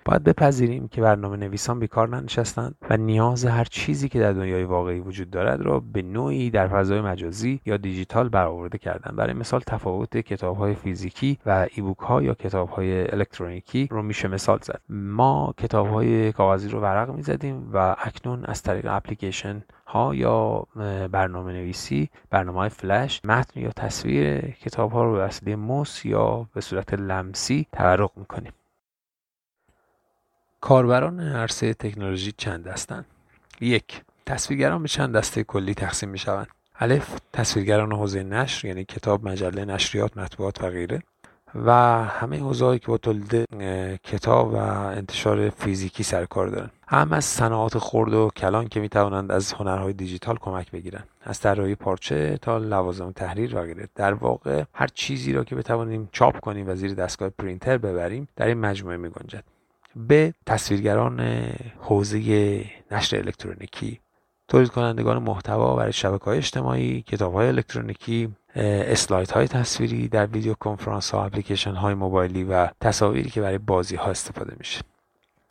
باید 0.06 0.24
بپذیریم 0.24 0.88
که 0.88 1.02
برنامه 1.02 1.38
نویسان 1.38 1.80
بیکار 1.80 2.10
ننشستند 2.10 2.76
و 2.90 2.98
نیاز 2.98 3.46
هر 3.46 3.64
چیزی 3.64 4.10
که 4.10 4.20
در 4.20 4.34
دنیای 4.34 4.64
واقعی 4.64 5.00
وجود 5.00 5.30
دارد 5.30 5.62
را 5.62 5.80
به 5.80 6.02
نوعی 6.02 6.50
در 6.50 6.68
فضای 6.68 7.02
مجازی 7.02 7.60
یا 7.66 7.78
دیجیتال 7.78 8.30
برآورده 8.30 8.78
کردن 8.78 9.16
برای 9.16 9.34
مثال 9.34 9.62
تفاوت 9.68 10.18
کتاب 10.18 10.58
های 10.58 10.76
فیزیکی 10.76 11.38
و 11.46 11.68
ایبوک 11.76 11.98
ها 11.98 12.22
یا 12.22 12.34
کتاب 12.34 12.70
های 12.70 13.12
الکترونیکی 13.12 13.88
رو 13.92 14.02
میشه 14.02 14.28
مثال 14.28 14.60
زد. 14.62 14.82
ما 14.90 15.54
کتاب 15.58 15.88
های 15.88 16.32
کاغذی 16.32 16.70
رو 16.70 16.80
ورق 16.80 17.10
می‌زدیم 17.10 17.70
و 17.74 17.96
اکنون 18.00 18.46
از 18.46 18.64
طریق 18.64 18.86
اپلیکیشن 18.90 19.64
ها 19.88 20.16
یا 20.16 20.64
برنامه 21.12 21.54
نویسی 21.54 22.10
برنامه 22.30 22.60
های 22.60 22.70
فلش 22.70 23.22
متن 23.24 23.60
یا 23.60 23.70
تصویر 23.70 24.40
کتاب 24.40 24.92
ها 24.92 25.04
رو 25.04 25.12
به 25.12 25.20
وسیله 25.20 25.56
موس 25.56 26.06
یا 26.06 26.48
به 26.54 26.62
صورت 26.62 26.94
لمسی 26.94 27.68
تورق 27.74 28.12
می‌کنیم. 28.18 28.52
کاربران 30.66 31.20
عرصه 31.20 31.74
تکنولوژی 31.74 32.34
چند 32.38 32.64
دستند 32.64 33.06
یک 33.62 34.02
تصویرگران 34.26 34.82
به 34.82 34.88
چند 34.88 35.16
دسته 35.16 35.44
کلی 35.44 35.74
تقسیم 35.74 36.10
می 36.10 36.18
شوند 36.18 36.48
الف 36.80 37.20
تصویرگران 37.34 37.92
حوزه 37.92 38.24
نشر 38.24 38.68
یعنی 38.68 38.84
کتاب 38.84 39.28
مجله 39.28 39.66
نشریات 39.66 40.18
مطبوعات 40.18 40.64
و 40.64 40.70
غیره. 40.70 41.04
و 41.56 41.72
همه 42.06 42.40
حوزه‌ای 42.40 42.80
که 42.80 42.88
با 42.88 42.98
تولید 42.98 43.46
کتاب 44.04 44.54
و 44.54 44.58
انتشار 44.58 45.50
فیزیکی 45.50 46.04
سر 46.04 46.26
کار 46.26 46.48
دارن. 46.48 46.70
هم 46.88 47.14
از 47.14 47.26
صنعات 47.26 47.78
خرد 47.78 48.14
و 48.14 48.30
کلان 48.38 48.68
که 48.68 48.80
می‌توانند 48.80 49.32
از 49.32 49.54
هنرهای 49.54 49.94
دیجیتال 49.94 50.38
کمک 50.38 50.72
بگیرند. 50.72 51.08
از 51.24 51.40
طراحی 51.40 51.76
پارچه 51.76 52.40
تا 52.42 52.58
لوازم 52.58 53.12
تحریر 53.12 53.56
و 53.56 53.62
غیره. 53.62 53.88
در 53.96 54.14
واقع 54.14 54.64
هر 54.74 54.88
چیزی 54.88 55.34
را 55.34 55.44
که 55.44 55.56
بتوانیم 55.56 56.10
چاپ 56.12 56.40
کنیم 56.40 56.70
و 56.70 56.76
زیر 56.76 56.94
دستگاه 56.94 57.30
پرینتر 57.30 57.78
ببریم 57.78 58.28
در 58.36 58.46
این 58.48 58.58
مجموعه 58.58 58.98
میگنجد. 58.98 59.55
به 59.96 60.34
تصویرگران 60.46 61.46
حوزه 61.80 62.66
نشر 62.92 63.18
الکترونیکی 63.18 64.00
تولید 64.48 64.70
کنندگان 64.70 65.24
محتوا 65.24 65.76
برای 65.76 65.94
شبکه 65.94 66.26
های 66.26 66.38
اجتماعی 66.38 67.02
کتاب 67.02 67.34
های 67.34 67.48
الکترونیکی 67.48 68.30
اسلاید 68.56 69.32
های 69.32 69.48
تصویری 69.48 70.08
در 70.08 70.26
ویدیو 70.26 70.54
کنفرانس 70.54 71.12
ها 71.12 71.26
اپلیکیشن 71.26 71.74
های 71.74 71.94
موبایلی 71.94 72.44
و 72.44 72.68
تصاویری 72.82 73.30
که 73.30 73.42
برای 73.42 73.58
بازی 73.58 73.96
ها 73.96 74.06
استفاده 74.06 74.56
میشه. 74.58 74.82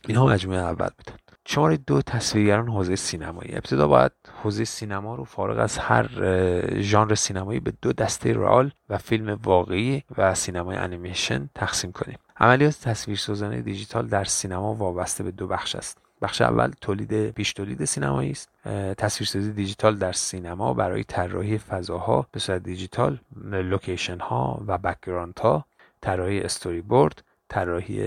اینها 0.07 0.25
مجموعه 0.25 0.59
اول 0.59 0.89
بودن 0.97 1.17
شماره 1.47 1.77
دو 1.77 2.01
تصویرگران 2.01 2.67
حوزه 2.67 2.95
سینمایی. 2.95 3.55
ابتدا 3.55 3.87
باید 3.87 4.11
حوزه 4.43 4.65
سینما 4.65 5.15
رو 5.15 5.23
فارغ 5.23 5.59
از 5.59 5.77
هر 5.77 6.09
ژانر 6.81 7.15
سینمایی 7.15 7.59
به 7.59 7.73
دو 7.81 7.93
دسته 7.93 8.33
رئال 8.33 8.71
و 8.89 8.97
فیلم 8.97 9.39
واقعی 9.43 10.03
و 10.17 10.35
سینمای 10.35 10.77
انیمیشن 10.77 11.49
تقسیم 11.55 11.91
کنیم. 11.91 12.17
عملیات 12.37 12.79
تصویرسازانه 12.81 13.61
دیجیتال 13.61 14.07
در 14.07 14.23
سینما 14.23 14.73
وابسته 14.73 15.23
به 15.23 15.31
دو 15.31 15.47
بخش 15.47 15.75
است. 15.75 15.97
بخش 16.21 16.41
اول 16.41 16.71
تولید 16.81 17.31
پیش 17.31 17.53
تولید 17.53 17.85
سینمایی 17.85 18.31
است. 18.31 18.49
تصویرسازی 18.97 19.51
دیجیتال 19.51 19.95
در 19.95 20.11
سینما 20.11 20.73
برای 20.73 21.03
طراحی 21.03 21.57
فضاها 21.57 22.27
به 22.31 22.39
صورت 22.39 22.63
دیجیتال 22.63 23.19
لوکیشن 23.45 24.19
ها 24.19 24.63
و 24.67 24.77
background 24.77 25.39
ها 25.39 25.65
طراحی 26.01 26.41
استوری 26.41 26.81
بورد 26.81 27.23
طراحی 27.49 27.99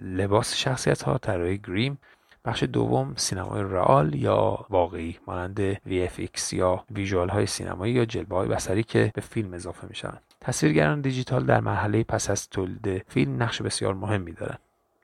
لباس 0.00 0.56
شخصیت 0.56 1.02
ها 1.02 1.18
طراحی 1.18 1.58
گریم 1.58 1.98
بخش 2.44 2.62
دوم 2.62 3.14
سینمای 3.16 3.62
رئال 3.62 4.14
یا 4.14 4.66
واقعی 4.70 5.18
مانند 5.26 5.74
VFX 5.74 6.52
یا 6.52 6.84
visual 6.90 7.28
های 7.28 7.46
سینمایی 7.46 7.94
یا 7.94 8.04
جلوه 8.04 8.36
های 8.36 8.48
بصری 8.48 8.82
که 8.82 9.10
به 9.14 9.20
فیلم 9.20 9.54
اضافه 9.54 9.86
می 9.88 9.94
شوند 9.94 10.20
تصویرگران 10.40 11.00
دیجیتال 11.00 11.44
در 11.44 11.60
مرحله 11.60 12.04
پس 12.04 12.30
از 12.30 12.48
تولید 12.48 13.04
فیلم 13.08 13.42
نقش 13.42 13.62
بسیار 13.62 13.94
مهمی 13.94 14.32
دارند. 14.32 14.58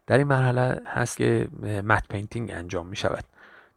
در 0.06 0.18
این 0.18 0.26
مرحله 0.26 0.82
هست 0.86 1.16
که 1.16 1.48
matte 1.84 2.08
painting 2.08 2.50
انجام 2.50 2.86
می 2.86 2.96
شود 2.96 3.24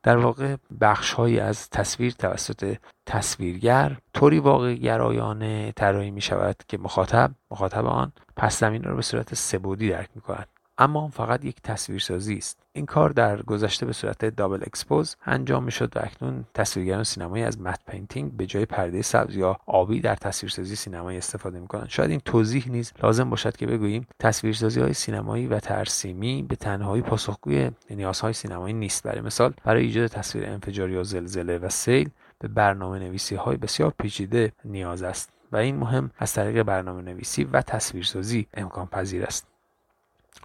در 0.03 0.17
واقع 0.17 0.55
بخش 0.81 1.13
هایی 1.13 1.39
از 1.39 1.69
تصویر 1.69 2.11
توسط 2.11 2.75
تصویرگر 3.05 3.97
طوری 4.13 4.39
واقع 4.39 4.73
گرایانه 4.73 5.71
طراحی 5.71 6.11
می 6.11 6.21
شود 6.21 6.55
که 6.67 6.77
مخاطب 6.77 7.31
مخاطب 7.51 7.85
آن 7.85 8.11
پس 8.35 8.59
زمینه 8.59 8.83
را 8.83 8.95
به 8.95 9.01
صورت 9.01 9.33
سه‌بعدی 9.33 9.89
درک 9.89 10.09
می 10.15 10.21
کند 10.21 10.47
اما 10.79 11.07
فقط 11.07 11.45
یک 11.45 11.61
تصویرسازی 11.63 12.37
است. 12.37 12.57
این 12.73 12.85
کار 12.85 13.09
در 13.09 13.41
گذشته 13.41 13.85
به 13.85 13.93
صورت 13.93 14.25
double 14.25 14.61
expose 14.61 15.15
انجام 15.25 15.63
می‌شد 15.63 15.97
و 15.97 15.99
اکنون 16.03 16.45
تصویرگران 16.53 17.03
سینمایی 17.03 17.43
از 17.43 17.61
matte 17.61 17.79
painting 17.87 18.31
به 18.31 18.45
جای 18.45 18.65
پرده 18.65 19.01
سبز 19.01 19.35
یا 19.35 19.57
آبی 19.65 20.01
در 20.01 20.15
تصویرسازی 20.15 20.75
سینمایی 20.75 21.17
استفاده 21.17 21.59
می‌کنند. 21.59 21.89
شاید 21.89 22.11
این 22.11 22.19
توضیح 22.19 22.69
نیز 22.69 22.93
لازم 23.03 23.29
باشد 23.29 23.57
که 23.57 23.67
بگوییم 23.67 24.07
تصویرسازی 24.19 24.81
های 24.81 24.93
سینمایی 24.93 25.47
و 25.47 25.59
ترسیمی 25.59 26.43
به 26.43 26.55
تنهایی 26.55 27.01
پاسخگوی 27.01 27.71
نیازهای 27.89 28.33
سینمایی 28.33 28.73
نیست. 28.73 29.03
برای 29.03 29.21
مثال 29.21 29.53
برای 29.63 29.83
ایجاد 29.83 30.07
تصویر 30.07 30.45
انفجاری 30.45 30.93
یا 30.93 31.03
زلزله 31.03 31.57
و 31.57 31.69
سیل 31.69 32.09
به 32.39 32.47
برنامه 32.47 32.99
نویسی 32.99 33.35
های 33.35 33.57
بسیار 33.57 33.93
پیچیده 33.99 34.51
نیاز 34.65 35.03
است 35.03 35.29
و 35.51 35.57
این 35.57 35.75
مهم 35.75 36.11
از 36.17 36.33
طریق 36.33 36.63
برنامه 36.63 37.01
نویسی 37.01 37.43
و 37.43 37.61
تصویرسازی 37.61 38.47
امکان 38.53 38.85
پذیر 38.85 39.23
است. 39.23 39.48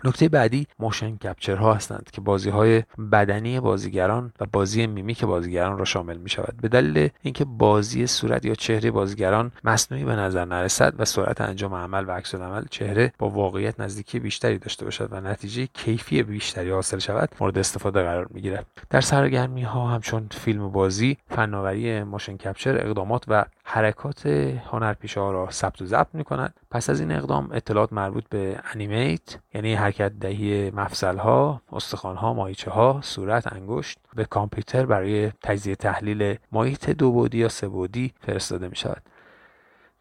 نکته 0.04 0.28
بعدی 0.28 0.66
motion 0.78 1.16
capture 1.16 1.56
ها 1.56 1.74
هستند 1.74 2.10
که 2.12 2.20
بازی 2.20 2.50
های 2.50 2.82
بدنی 3.12 3.60
بازیگران 3.60 4.32
و 4.40 4.46
بازی 4.52 4.86
میمیک 4.86 5.24
بازیگران 5.24 5.78
را 5.78 5.84
شامل 5.84 6.16
می 6.16 6.28
شود 6.28 6.54
به 6.62 6.68
دلیل 6.68 7.10
اینکه 7.22 7.44
بازی 7.44 8.06
صورت 8.06 8.44
یا 8.44 8.54
چهره 8.54 8.90
بازیگران 8.90 9.52
مصنوعی 9.64 10.04
به 10.04 10.16
نظر 10.16 10.44
نرسد 10.44 10.94
و 10.98 11.04
سرعت 11.04 11.40
انجام 11.40 11.74
عمل 11.74 12.08
و 12.08 12.10
عکس 12.10 12.34
العمل 12.34 12.64
چهره 12.70 13.12
با 13.18 13.28
واقعیت 13.28 13.80
نزدیکی 13.80 14.18
بیشتری 14.18 14.58
داشته 14.58 14.84
باشد 14.84 15.08
و 15.12 15.20
نتیجه 15.20 15.66
کیفی 15.66 16.22
بیشتری 16.22 16.70
حاصل 16.70 16.98
شود 16.98 17.28
مورد 17.40 17.58
استفاده 17.58 18.02
قرار 18.02 18.28
می 18.30 18.40
گیرد 18.40 18.66
در 18.90 19.00
سرگرمی 19.00 19.62
ها 19.62 19.86
همچون 19.86 20.28
فیلم 20.30 20.68
بازی 20.68 21.16
فناوری 21.28 22.02
motion 22.02 22.36
capture 22.36 22.76
اقدامات 22.76 23.24
و 23.28 23.44
حرکات 23.64 24.26
هنرپیشه 24.26 25.20
ها 25.20 25.32
را 25.32 25.50
ثبت 25.50 25.82
و 25.82 25.86
ضبط 25.86 26.08
می 26.12 26.24
کند 26.24 26.54
پس 26.74 26.90
از 26.90 27.00
این 27.00 27.12
اقدام 27.12 27.48
اطلاعات 27.52 27.92
مربوط 27.92 28.24
به 28.30 28.60
animate 28.72 29.38
یعنی 29.54 29.74
حرکت 29.74 30.12
دهی 30.12 30.70
مفصل 30.70 31.18
ها 31.18 31.62
استخوان 31.72 32.16
ها 32.16 32.34
ماهیچه 32.34 32.70
ها 32.70 33.00
صورت 33.02 33.52
انگشت 33.52 33.98
به 34.14 34.24
کامپیوتر 34.24 34.86
برای 34.86 35.32
تجزیه 35.42 35.76
تحلیل 35.76 36.36
محیط 36.52 36.90
دو 36.90 37.12
بودی 37.12 37.38
یا 37.38 37.48
سه 37.48 37.68
بودی 37.68 38.12
فرستاده 38.20 38.68
می 38.68 38.76
شود 38.76 39.02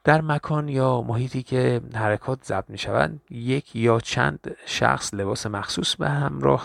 در 0.03 0.22
مکان 0.22 0.69
یا 0.69 1.01
محیطی 1.01 1.43
که 1.43 1.81
حرکات 1.95 2.43
ضبط 2.43 2.69
می 2.69 2.77
شوند 2.77 3.22
یک 3.29 3.75
یا 3.75 4.00
چند 4.00 4.55
شخص 4.65 5.13
لباس 5.13 5.45
مخصوص 5.45 5.95
به 5.95 6.10
همراه 6.10 6.63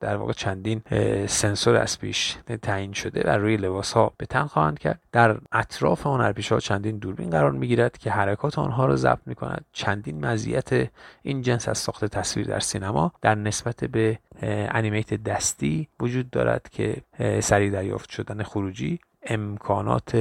در 0.00 0.16
واقع 0.16 0.32
چندین 0.32 0.82
سنسور 1.26 1.76
از 1.76 1.98
پیش 1.98 2.36
تعیین 2.62 2.92
شده 2.92 3.22
و 3.30 3.38
روی 3.38 3.56
لباس 3.56 3.92
ها 3.92 4.12
به 4.16 4.26
تن 4.26 4.44
خواهند 4.44 4.78
کرد. 4.78 5.00
در 5.12 5.38
اطراف 5.52 6.06
هنرپیشه 6.06 6.54
ها 6.54 6.60
چندین 6.60 6.98
دوربین 6.98 7.30
قرار 7.30 7.50
می 7.50 7.68
گیرد 7.68 7.98
که 7.98 8.10
حرکات 8.10 8.58
آنها 8.58 8.86
را 8.86 8.96
ضبط 8.96 9.26
می 9.26 9.34
کند 9.34 9.64
چندین 9.72 10.26
مزیت 10.26 10.88
این 11.22 11.42
جنس 11.42 11.68
از 11.68 11.78
ساخت 11.78 12.04
تصویر 12.04 12.46
در 12.46 12.60
سینما 12.60 13.12
در 13.22 13.34
نسبت 13.34 13.84
به 13.84 14.18
انیمیت 14.42 15.14
دستی 15.14 15.88
وجود 16.00 16.30
دارد 16.30 16.68
که 16.68 16.96
سریع 17.40 17.70
دریافت 17.70 18.10
شدن 18.10 18.42
خروجی 18.42 18.98
امکانات 19.26 20.16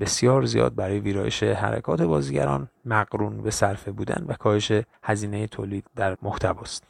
بسیار 0.00 0.44
زیاد 0.44 0.74
برای 0.74 1.00
ویرایش 1.00 1.42
حرکات 1.42 2.02
بازیگران 2.02 2.68
مقرون 2.84 3.42
به 3.42 3.50
صرفه 3.50 3.92
بودن 3.92 4.24
و 4.28 4.32
کاهش 4.32 4.72
هزینه 5.02 5.46
تولید 5.46 5.84
در 5.96 6.16
محتواست 6.22 6.84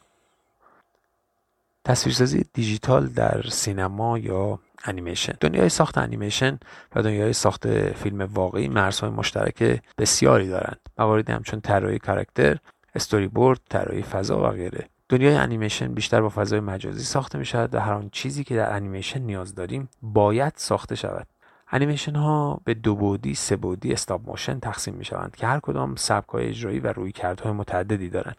تصویرسازی 1.84 2.44
دیجیتال 2.52 3.06
در 3.06 3.42
سینما 3.42 4.18
یا 4.18 4.58
انیمیشن. 4.84 5.32
دنیای 5.40 5.68
ساخت 5.68 5.98
انیمیشن 5.98 6.58
و 6.94 7.02
دنیای 7.02 7.32
ساخت 7.32 7.92
فیلم 7.92 8.20
واقعی 8.20 8.68
مرزهای 8.68 9.12
مشترک 9.12 9.82
بسیاری 9.98 10.48
دارند. 10.48 10.80
مواردی 10.98 11.32
همچون 11.32 11.60
طراحی 11.60 11.98
کاراکتر 11.98 12.56
استوری 12.94 13.28
بورد 13.28 13.60
طراحی 13.70 14.02
فضا 14.02 14.38
و 14.38 14.46
غیره. 14.46 14.88
دنیای 15.08 15.34
انیمیشن 15.34 15.94
بیشتر 15.94 16.20
با 16.20 16.28
فضای 16.28 16.60
مجازی 16.60 17.04
ساخته 17.04 17.38
می 17.38 17.44
شود 17.44 17.74
و 17.74 17.80
هر 17.80 17.92
آن 17.92 18.08
چیزی 18.12 18.44
که 18.44 18.56
در 18.56 18.72
انیمیشن 18.72 19.18
نیاز 19.18 19.54
داریم 19.54 19.88
باید 20.02 20.52
ساخته 20.56 20.94
شود. 20.94 21.26
انیمیشن 21.73 22.14
ها 22.14 22.61
به 22.64 22.75
دو 22.75 22.94
بعدی، 22.94 23.34
سه 23.35 23.56
بعدی، 23.56 23.92
stop 23.92 24.20
motion 24.26 24.61
تقسیم 24.61 24.94
می 24.94 25.04
شوند 25.04 25.37
که 25.37 25.47
هر 25.47 25.61
کدام 25.61 25.97
سبک 25.97 26.28
های 26.28 26.49
اجرایی 26.49 26.80
و 26.80 26.92
رویکردهای 26.92 27.52
متعددی 27.52 28.09
دارند. 28.09 28.37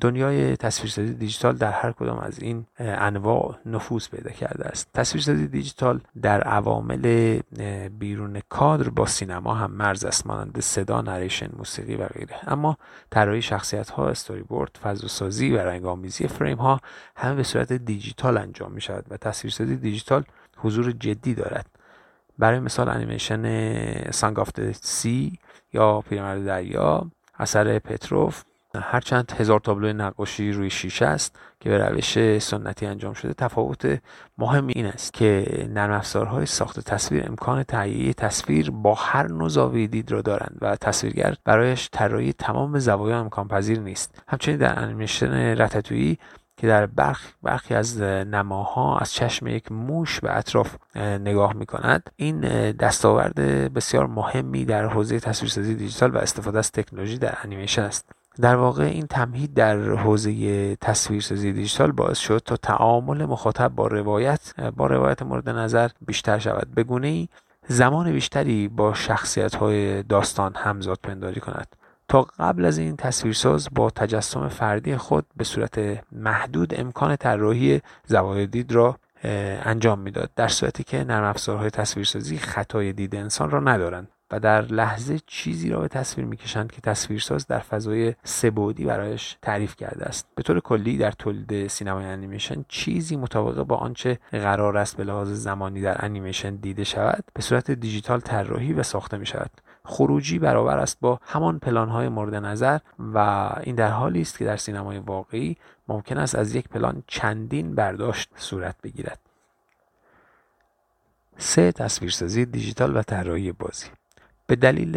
دنیای 0.00 0.56
تصویرسازی 0.56 1.14
دیجیتال 1.14 1.56
در 1.56 1.72
هر 1.72 1.92
کدام 1.92 2.18
از 2.18 2.38
این 2.38 2.66
انواع 2.78 3.56
نفوذ 3.66 4.08
پیدا 4.08 4.30
کرده 4.30 4.64
است. 4.64 4.88
تصویرسازی 4.94 5.46
دیجیتال 5.46 6.00
در 6.22 6.40
عوامل 6.40 7.38
بیرون 7.98 8.40
کادر 8.48 8.88
با 8.88 9.06
سینما 9.06 9.54
هم 9.54 9.70
مرز 9.70 10.04
است 10.04 10.26
مانند 10.26 10.60
صدا، 10.60 11.00
narration، 11.00 11.48
موسیقی 11.56 11.96
و 11.96 12.06
غیره. 12.06 12.36
اما 12.46 12.76
طراحی 13.10 13.42
شخصیت 13.42 13.90
ها، 13.90 14.08
استوری 14.08 14.42
بورد، 14.42 14.78
فضا 14.82 15.08
سازی 15.08 15.50
و 15.50 15.58
رنگ 15.58 15.84
آمیزی 15.84 16.28
فریم 16.28 16.58
ها 16.58 16.80
همه 17.16 17.34
به 17.34 17.42
صورت 17.42 17.72
دیجیتال 17.72 18.38
انجام 18.38 18.72
می 18.72 18.80
شود 18.80 19.04
و 19.10 19.16
تصویرسازی 19.16 19.76
دیجیتال 19.76 20.24
حضور 20.56 20.92
جدی 20.92 21.34
دارد. 21.34 21.66
برای 22.40 22.60
مثال 22.60 22.88
انیمیشن 22.88 24.10
Song 24.10 24.40
of 24.40 24.50
Sea 24.72 25.38
یا 25.72 26.00
پیرمرد 26.00 26.44
دریا 26.44 27.06
اثر 27.38 27.78
پتروف 27.78 28.44
هرچند 28.74 29.32
هزار 29.38 29.60
تابلو 29.60 29.92
نقاشی 29.92 30.52
روی 30.52 30.70
شیشه 30.70 31.06
است 31.06 31.38
که 31.60 31.70
به 31.70 31.78
روش 31.78 32.38
سنتی 32.38 32.86
انجام 32.86 33.12
شده 33.12 33.34
تفاوت 33.34 33.98
مهمی 34.38 34.72
این 34.76 34.86
است 34.86 35.12
که 35.12 35.46
نرم 35.70 35.92
افزارهای 35.92 36.46
ساخت 36.46 36.80
تصویر 36.80 37.24
امکان 37.26 37.62
تهیه 37.62 38.12
تصویر 38.12 38.70
با 38.70 38.94
هر 38.94 39.26
نوع 39.28 39.48
زاویه 39.48 39.86
دید 39.86 40.12
را 40.12 40.22
دارند 40.22 40.58
و 40.60 40.76
تصویرگر 40.76 41.36
برای 41.44 41.88
طراحی 41.92 42.32
تمام 42.32 42.78
زوایا 42.78 43.20
امکان 43.20 43.48
پذیر 43.48 43.80
نیست. 43.80 44.22
همچنین 44.28 44.58
در 44.58 44.78
انیمیشن 44.78 45.32
Ratatouille 45.32 46.18
که 46.60 46.66
در 46.66 46.86
برخ 46.86 47.32
برخی 47.42 47.74
از 47.74 48.00
نماها 48.00 48.98
از 48.98 49.12
چشم 49.12 49.46
یک 49.46 49.72
موش 49.72 50.20
به 50.20 50.36
اطراف 50.36 50.76
نگاه 50.96 51.52
می 51.52 51.66
کند 51.66 52.10
این 52.16 52.40
دستاورد 52.72 53.34
بسیار 53.74 54.06
مهمی 54.06 54.64
در 54.64 54.86
حوزه 54.86 55.20
تصویرسازی 55.20 55.74
دیجیتال 55.74 56.10
و 56.10 56.18
استفاده 56.18 56.58
از 56.58 56.72
تکنولوژی 56.72 57.18
در 57.18 57.38
انیمیشن 57.44 57.82
است. 57.82 58.10
در 58.40 58.56
واقع 58.56 58.82
این 58.82 59.06
تمهید 59.06 59.54
در 59.54 59.78
حوزه 59.78 60.76
تصویرسازی 60.76 61.52
دیجیتال 61.52 61.92
باعث 61.92 62.18
شد 62.18 62.42
تا 62.44 62.56
تعامل 62.56 63.24
مخاطب 63.24 63.68
با 63.68 63.86
روایت 63.86 64.60
با 64.76 64.86
روایت 64.86 65.22
مورد 65.22 65.48
نظر 65.48 65.88
بیشتر 66.06 66.38
شود. 66.38 66.68
به 66.74 66.82
گونه 66.82 67.06
ای 67.06 67.28
زمان 67.68 68.12
بیشتری 68.12 68.68
با 68.68 68.94
شخصیت 68.94 69.54
های 69.54 70.02
داستان 70.02 70.52
همزاد 70.56 70.98
پنداری 71.02 71.40
کند. 71.40 71.76
تا 72.10 72.26
قبل 72.38 72.64
از 72.64 72.78
این 72.78 72.96
تصویرساز 72.96 73.68
با 73.74 73.90
تجسم 73.90 74.48
فردی 74.48 74.96
خود 74.96 75.26
به 75.36 75.44
صورت 75.44 76.04
محدود 76.12 76.80
امکان 76.80 77.16
طراحی 77.16 77.80
زوایای 78.06 78.46
دید 78.46 78.72
را 78.72 78.96
انجام 79.22 79.98
می‌داد. 79.98 80.30
در 80.36 80.48
صورتی 80.48 80.84
که 80.84 81.04
نرم 81.04 81.24
افزارهای 81.24 81.70
تصویرسازی 81.70 82.38
خطای 82.38 82.92
دید 82.92 83.16
انسان 83.16 83.50
را 83.50 83.60
ندارند 83.60 84.08
و 84.30 84.40
در 84.40 84.62
لحظه 84.62 85.20
چیزی 85.26 85.70
را 85.70 85.80
به 85.80 85.88
تصویر 85.88 86.26
می‌کشند 86.26 86.72
که 86.72 86.80
تصویرساز 86.80 87.46
در 87.46 87.58
فضای 87.58 88.14
سبودی 88.24 88.84
برایش 88.84 89.36
تعریف 89.42 89.76
کرده 89.76 90.04
است. 90.04 90.26
به 90.34 90.42
طور 90.42 90.60
کلی 90.60 90.96
در 90.96 91.10
تولید 91.10 91.66
سینمای 91.66 92.04
انیمیشن 92.04 92.64
چیزی 92.68 93.16
مطابق 93.16 93.62
با 93.62 93.76
آنچه 93.76 94.18
قرار 94.30 94.76
است 94.76 94.96
به 94.96 95.04
لحاظ 95.04 95.28
زمانی 95.28 95.80
در 95.80 96.04
انیمیشن 96.04 96.56
دیده 96.56 96.84
شود 96.84 97.24
به 97.34 97.42
صورت 97.42 97.70
دیجیتال 97.70 98.20
طراحی 98.20 98.72
و 98.72 98.82
ساخته 98.82 99.16
می 99.16 99.26
شود 99.26 99.50
خروجی 99.84 100.38
برابر 100.38 100.78
است 100.78 100.98
با 101.00 101.20
همان 101.22 101.58
پلان 101.58 101.88
های 101.88 102.08
مورد 102.08 102.34
نظر 102.34 102.78
و 102.98 103.18
این 103.62 103.74
در 103.74 103.90
حالی 103.90 104.20
است 104.20 104.38
که 104.38 104.44
در 104.44 104.56
سینمای 104.56 104.98
واقعی 104.98 105.56
ممکن 105.88 106.18
است 106.18 106.34
از 106.34 106.54
یک 106.54 106.68
پلان 106.68 107.02
چندین 107.06 107.74
برداشت 107.74 108.28
صورت 108.36 108.76
بگیرد. 108.82 109.18
سه 111.36 111.72
تصویرسازی 111.72 112.44
دیجیتال 112.44 112.96
و 112.96 113.02
طراحی 113.02 113.52
بازی. 113.52 113.86
به 114.46 114.56
دلیل 114.56 114.96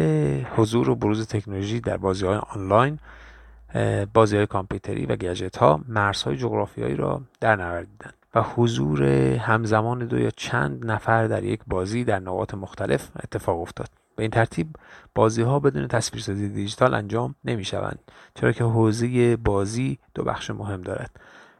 حضور 0.56 0.90
و 0.90 0.94
بروز 0.94 1.26
تکنولوژی 1.26 1.80
در 1.80 1.96
بازی 1.96 2.26
های 2.26 2.36
آنلاین 2.36 2.98
بازی 4.14 4.36
های 4.36 4.46
کامپیوتری 4.46 5.06
و 5.06 5.16
گجت 5.16 5.56
ها 5.56 5.80
مرزهای 5.88 6.36
جغرافیایی 6.36 6.96
را 6.96 7.22
در 7.40 7.56
نوردیدند 7.56 8.14
و 8.34 8.42
حضور 8.42 9.02
همزمان 9.34 10.06
دو 10.06 10.18
یا 10.18 10.30
چند 10.30 10.90
نفر 10.90 11.26
در 11.26 11.44
یک 11.44 11.60
بازی 11.66 12.04
در 12.04 12.18
نقاط 12.18 12.54
مختلف 12.54 13.08
اتفاق 13.24 13.60
افتاد. 13.60 13.88
به 14.16 14.22
این 14.22 14.30
ترتیب 14.30 14.76
بازی 15.14 15.42
ها 15.42 15.58
بدون 15.60 15.88
تصویرسازی 15.88 16.48
دیجیتال 16.48 16.94
انجام 16.94 17.34
نمی 17.44 17.64
شوند 17.64 17.98
چرا 18.34 18.52
که 18.52 18.64
حوزه 18.64 19.36
بازی 19.36 19.98
دو 20.14 20.24
بخش 20.24 20.50
مهم 20.50 20.82
دارد. 20.82 21.10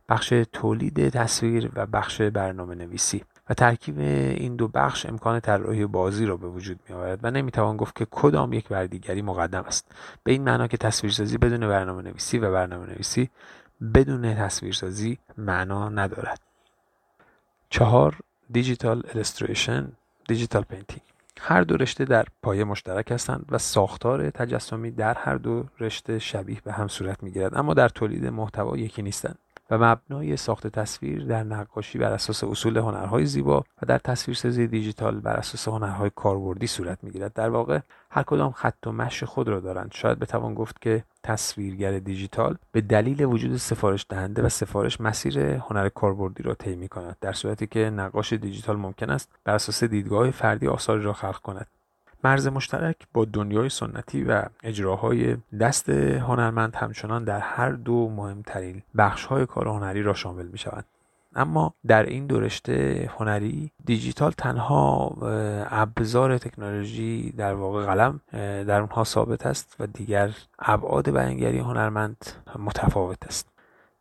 بخش 0.08 0.34
تولید 0.52 1.08
تصویر 1.08 1.70
و 1.74 1.86
بخش 1.86 2.20
برنامه 2.20 2.74
نویسی 2.74 3.24
و 3.50 3.54
ترکیب 3.54 3.98
این 3.98 4.56
دو 4.56 4.68
بخش 4.68 5.06
امکان 5.06 5.40
طراحی 5.40 5.86
بازی 5.86 6.26
را 6.26 6.36
به 6.36 6.48
وجود 6.48 6.80
می 6.88 6.94
آورد 6.94 7.20
و 7.22 7.30
نمی‌توان 7.30 7.76
گفت 7.76 7.96
که 7.96 8.06
کدام 8.10 8.52
یک 8.52 8.68
بر 8.68 8.86
دیگری 8.86 9.22
مقدم 9.22 9.64
است. 9.64 9.92
به 10.24 10.32
این 10.32 10.44
معنا 10.44 10.66
که 10.66 10.76
تصویرسازی 10.76 11.38
بدون 11.38 11.68
برنامه 11.68 12.02
نویسی 12.02 12.38
و 12.38 12.52
برنامه 12.52 12.86
نویسی 12.86 13.30
بدون 13.94 14.34
تصویرسازی 14.34 15.18
معنا 15.38 15.88
ندارد. 15.88 16.40
چهار 17.70 18.16
digital 18.50 19.02
illustration 19.14 19.92
digital 20.28 20.62
painting. 20.62 21.13
هر 21.46 21.62
دو 21.62 21.76
رشته 21.76 22.04
در 22.04 22.26
پایه 22.42 22.64
مشترک 22.64 23.10
هستند 23.10 23.46
و 23.48 23.58
ساختار 23.58 24.30
تجسمی 24.30 24.90
در 24.90 25.14
هر 25.14 25.36
دو 25.36 25.64
رشته 25.80 26.18
شبیه 26.18 26.60
به 26.64 26.72
هم 26.72 26.88
صورت 26.88 27.22
می‌گیرد 27.22 27.58
اما 27.58 27.74
در 27.74 27.88
تولید 27.88 28.26
محتوا 28.26 28.76
یکی 28.76 29.02
نیستند. 29.02 29.38
و 29.70 29.78
مبنای 29.78 30.36
ساخت 30.36 30.66
تصویر 30.66 31.24
در 31.24 31.42
نقاشی 31.44 31.98
بر 31.98 32.12
اساس 32.12 32.44
اصول 32.44 32.76
هنرهای 32.76 33.26
زیبا 33.26 33.64
و 33.82 33.86
در 33.86 33.98
تصویرسازی 33.98 34.66
دیجیتال 34.66 35.20
بر 35.20 35.36
اساس 35.36 35.68
هنرهای 35.68 36.10
کاربردی 36.14 36.66
صورت 36.66 37.04
می‌گیرد. 37.04 37.32
در 37.32 37.50
واقع 37.50 37.80
هر 38.10 38.22
کدام 38.22 38.52
خط 38.52 38.86
و 38.86 38.92
مشی 38.92 39.24
خود 39.24 39.48
را 39.48 39.60
دارند. 39.60 39.92
شاید 39.94 40.18
بتوان 40.18 40.54
گفت 40.54 40.80
که 40.80 41.04
تصویرگر 41.22 41.98
دیجیتال 41.98 42.56
به 42.72 42.80
دلیل 42.80 43.24
وجود 43.24 43.56
سفارش 43.56 44.06
دهنده 44.08 44.42
و 44.42 44.48
سفارش 44.48 45.00
مسیر 45.00 45.38
هنر 45.38 45.88
کاربردی 45.88 46.42
را 46.42 46.54
طی 46.54 46.88
کند 46.88 47.16
در 47.20 47.32
صورتی 47.32 47.66
که 47.66 47.90
نقاش 47.90 48.32
دیجیتال 48.32 48.76
ممکن 48.76 49.10
است 49.10 49.30
بر 49.44 49.54
اساس 49.54 49.84
دیدگاه 49.84 50.30
فردی 50.30 50.68
آثاری 50.68 51.02
را 51.02 51.12
خلق 51.12 51.38
کند. 51.38 51.66
مرز 52.24 52.46
مشترک 52.46 52.96
با 53.12 53.24
دنیای 53.24 53.68
سنتی 53.68 54.24
و 54.24 54.42
اجراهای 54.62 55.36
دست 55.60 55.88
هنرمند 55.88 56.76
همچنان 56.76 57.24
در 57.24 57.38
هر 57.38 57.70
دو 57.70 58.08
مهمترین 58.08 58.82
بخشهای 58.96 59.46
کار 59.46 59.68
هنری 59.68 60.02
را 60.02 60.14
شامل 60.14 60.46
می 60.46 60.58
شوند. 60.58 60.84
اما 61.36 61.74
در 61.86 62.02
این 62.02 62.26
دو 62.26 62.40
رشته 62.40 63.10
هنری 63.18 63.70
دیجیتال 63.84 64.32
تنها 64.38 65.16
ابزار 65.70 66.38
تکنولوژی 66.38 67.34
در 67.36 67.54
واقع 67.54 67.86
قلم 67.86 68.20
در 68.64 68.80
اونها 68.80 69.04
ثابت 69.04 69.46
است 69.46 69.76
و 69.80 69.86
دیگر 69.86 70.30
ابعاد 70.58 71.10
بیانگری 71.10 71.58
هنرمند 71.58 72.26
متفاوت 72.58 73.26
است 73.26 73.48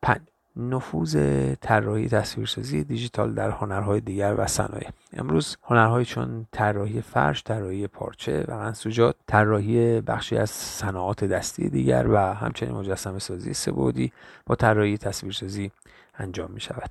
پنج 0.01 0.21
نفوذ 0.55 1.17
طراحی 1.61 2.09
تصویرسازی 2.09 2.83
دیجیتال 2.83 3.33
در 3.33 3.49
هنرهای 3.49 3.99
دیگر 3.99 4.35
و 4.37 4.47
صنایع. 4.47 4.89
امروز 5.13 5.57
هنرهایی 5.63 6.05
چون 6.05 6.47
طراحی 6.51 7.01
فرش 7.01 7.43
طراحی 7.43 7.87
پارچه 7.87 8.45
و 8.47 8.57
منسوجات 8.57 9.15
طراحی 9.27 10.01
بخشی 10.01 10.37
از 10.37 10.49
صنایع 10.49 11.13
دستی 11.13 11.69
دیگر 11.69 12.07
و 12.07 12.17
همچنین 12.17 12.75
مجسمه 12.75 13.19
سازی 13.19 13.53
سبودی 13.53 14.11
با 14.45 14.55
طراحی 14.55 14.97
تصویرسازی 14.97 15.71
انجام 16.17 16.51
می 16.51 16.61
شود 16.61 16.89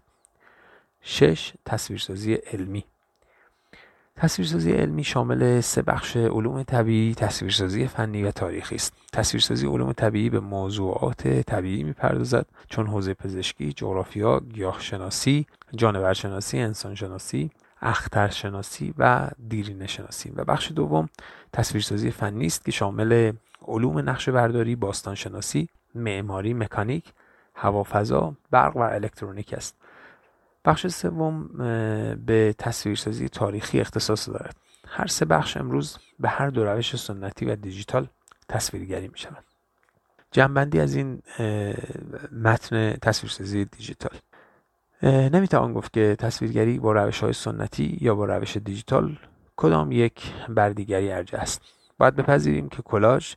شش 1.00 1.52
تصویرسازی 1.64 2.34
علمی. 2.34 2.84
تصویرسازی 4.16 4.72
علمی 4.72 5.04
شامل 5.04 5.60
سه 5.60 5.82
بخش 5.82 6.16
علوم 6.16 6.62
طبیعی، 6.62 7.14
تصویرسازی 7.14 7.86
فنی 7.86 8.22
و 8.22 8.30
تاریخی 8.30 8.74
است. 8.74 8.92
تصویرسازی 9.12 9.66
علوم 9.66 9.92
طبیعی 9.92 10.30
به 10.30 10.40
موضوعات 10.40 11.28
طبیعی 11.28 11.82
می‌پردازد 11.82 12.46
چون 12.68 12.86
حوزه 12.86 13.14
پزشکی، 13.14 13.72
جغرافیا، 13.72 14.40
گیاهشناسی، 14.40 15.46
جانورشناسی، 15.74 16.58
انسانشناسی، 16.58 17.50
اخترشناسی 17.82 18.94
و 18.98 19.28
دیرینه 19.48 19.86
شناسی 19.86 20.30
و 20.36 20.44
بخش 20.44 20.72
دوم 20.72 21.08
تصویرسازی 21.52 22.10
فنی 22.10 22.46
است 22.46 22.64
که 22.64 22.72
شامل 22.72 23.32
علوم 23.68 23.98
نقشه 23.98 24.32
برداری، 24.32 24.76
باستانشناسی، 24.76 25.68
معماری، 25.94 26.54
مکانیک، 26.54 27.12
هوافضا، 27.54 28.34
برق 28.50 28.76
و 28.76 28.80
الکترونیک 28.80 29.54
است. 29.54 29.81
بخش 30.64 30.86
سوم 30.86 31.48
به 32.26 32.54
تصویرسازی 32.58 33.28
تاریخی 33.28 33.80
اختصاص 33.80 34.28
دارد 34.28 34.56
هر 34.86 35.06
سه 35.06 35.24
بخش 35.24 35.56
امروز 35.56 35.98
به 36.20 36.28
هر 36.28 36.48
دو 36.48 36.64
روش 36.64 36.96
سنتی 36.96 37.44
و 37.44 37.56
دیجیتال 37.56 38.06
تصویرگری 38.48 39.08
می 39.08 39.18
شوند 39.18 39.44
جنبندی 40.30 40.80
از 40.80 40.94
این 40.94 41.22
متن 42.42 42.92
تصویرسازی 42.92 43.64
دیجیتال. 43.64 44.18
نمی‌توان 45.02 45.72
گفت 45.72 45.92
که 45.92 46.16
تصویرگری 46.18 46.78
با 46.78 46.92
روش 46.92 47.20
های 47.20 47.32
سنتی 47.32 47.98
یا 48.00 48.14
با 48.14 48.24
روش 48.24 48.56
دیجیتال 48.56 49.18
کدام 49.56 49.92
یک 49.92 50.32
بر 50.48 50.68
دیگری 50.68 51.12
ارجه 51.12 51.38
است. 51.38 51.62
باید 51.98 52.16
بپذیریم 52.16 52.68
که 52.68 52.82
کلاژ 52.82 53.34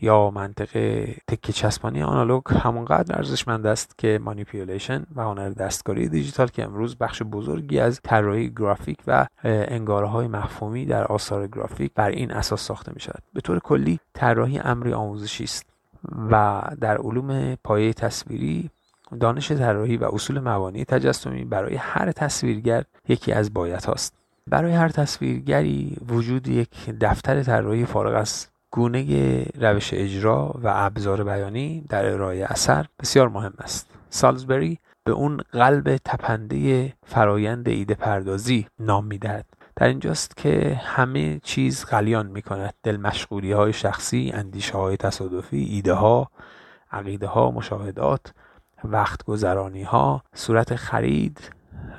یا 0.00 0.30
منطقه 0.30 1.14
تکه 1.28 1.52
چسبانی 1.52 2.02
آنالوگ 2.02 2.42
همونقدر 2.48 3.16
ارزشمند 3.16 3.66
است 3.66 3.98
که 3.98 4.20
مانیپیولیشن 4.22 5.06
و 5.16 5.22
هنر 5.22 5.50
دستکاری 5.50 6.08
دیجیتال 6.08 6.46
که 6.46 6.64
امروز 6.64 6.96
بخش 6.96 7.22
بزرگی 7.22 7.78
از 7.78 8.00
طراحی 8.04 8.50
گرافیک 8.56 8.98
و 9.06 9.26
انگاره 9.44 10.06
های 10.06 10.26
مفهومی 10.26 10.86
در 10.86 11.04
آثار 11.04 11.46
گرافیک 11.46 11.92
بر 11.94 12.08
این 12.08 12.32
اساس 12.32 12.60
ساخته 12.60 12.92
می 12.94 13.00
شود 13.00 13.22
به 13.34 13.40
طور 13.40 13.58
کلی 13.58 14.00
طراحی 14.14 14.58
امری 14.58 14.92
آموزشی 14.92 15.44
است 15.44 15.66
و 16.30 16.62
در 16.80 16.96
علوم 16.96 17.54
پایه 17.54 17.92
تصویری 17.92 18.70
دانش 19.20 19.52
طراحی 19.52 19.96
و 19.96 20.04
اصول 20.04 20.40
مبانی 20.40 20.84
تجسمی 20.84 21.44
برای 21.44 21.74
هر 21.74 22.12
تصویرگر 22.12 22.84
یکی 23.08 23.32
از 23.32 23.54
باید 23.54 23.84
هاست 23.84 24.14
برای 24.46 24.72
هر 24.72 24.88
تصویرگری 24.88 25.96
وجود 26.08 26.48
یک 26.48 26.90
دفتر 27.00 27.42
طراحی 27.42 27.84
فارغ 27.84 28.14
از 28.14 28.46
گونه 28.70 29.44
روش 29.60 29.90
اجرا 29.94 30.54
و 30.62 30.72
ابزار 30.74 31.24
بیانی 31.24 31.84
در 31.88 32.12
ارائه 32.12 32.44
اثر 32.44 32.86
بسیار 33.00 33.28
مهم 33.28 33.54
است. 33.58 33.90
سالزبری 34.10 34.78
به 35.04 35.12
اون 35.12 35.36
قلب 35.52 35.96
تپنده 35.96 36.92
فرایند 37.06 37.68
ایده 37.68 37.94
پردازی 37.94 38.66
نام 38.78 39.04
می‌دهد. 39.04 39.46
در 39.76 39.86
اینجاست 39.86 40.36
که 40.36 40.80
همه 40.84 41.40
چیز 41.42 41.86
غلیان 41.86 42.26
می 42.26 42.42
کند 42.42 42.74
دل 42.82 42.96
مشغولی 42.96 43.52
های 43.52 43.72
شخصی 43.72 44.30
اندیشه 44.34 44.78
های 44.78 44.96
تصادفی 44.96 45.56
ایده 45.56 45.92
ها 45.92 46.30
عقیده 46.92 47.26
ها 47.26 47.50
مشاهدات 47.50 48.32
وقت 48.84 49.22
گذرانی 49.24 49.82
ها 49.82 50.22
صورت 50.34 50.76
خرید 50.76 51.52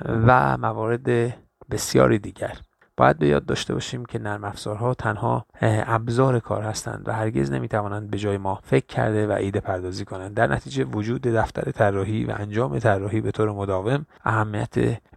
و 0.04 0.56
موارد 0.56 1.34
بسیاری 1.70 2.18
دیگر. 2.18 2.58
باید 3.00 3.18
به 3.18 3.28
یاد 3.28 3.46
داشته 3.46 3.74
باشیم 3.74 4.04
که 4.04 4.18
نرم 4.18 4.44
افزارها 4.44 4.94
تنها 4.94 5.46
ابزار 5.62 6.38
کار 6.38 6.62
هستند 6.62 7.08
و 7.08 7.12
هرگز 7.12 7.52
نمی‌توانند 7.52 8.10
به 8.10 8.18
جای 8.18 8.38
ما 8.38 8.60
فکر 8.62 8.86
کرده 8.86 9.26
و 9.26 9.30
ایده 9.32 9.60
پردازی 9.60 10.04
کنند. 10.04 10.34
در 10.34 10.46
نتیجه 10.46 10.84
وجود 10.84 11.22
دفتر 11.22 11.70
طراحی 11.70 12.24
و 12.24 12.34
انجام 12.38 12.78
طراحی 12.78 13.20
به 13.20 13.30
طور 13.30 13.52
مداوم 13.52 14.06
اهمیت 14.24 14.74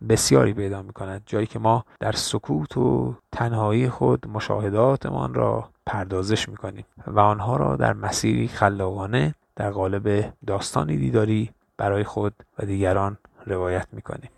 بسیاری 0.09 0.53
پیدا 0.53 0.81
می 0.81 0.93
کند 0.93 1.21
جایی 1.25 1.45
که 1.45 1.59
ما 1.59 1.85
در 1.99 2.11
سکوت 2.11 2.77
و 2.77 3.15
تنهایی 3.31 3.89
خود 3.89 4.27
مشاهداتمان 4.27 5.33
را 5.33 5.69
پردازش 5.85 6.49
می 6.49 6.57
کنیم 6.57 6.85
و 7.07 7.19
آنها 7.19 7.57
را 7.57 7.75
در 7.75 7.93
مسیری 7.93 8.47
خلاقانه 8.47 9.35
در 9.55 9.71
قالب 9.71 10.33
داستانی 10.47 10.97
دیداری 10.97 11.49
برای 11.77 12.03
خود 12.03 12.33
و 12.59 12.65
دیگران 12.65 13.17
روایت 13.45 13.87
می 13.91 14.01
کنیم 14.01 14.29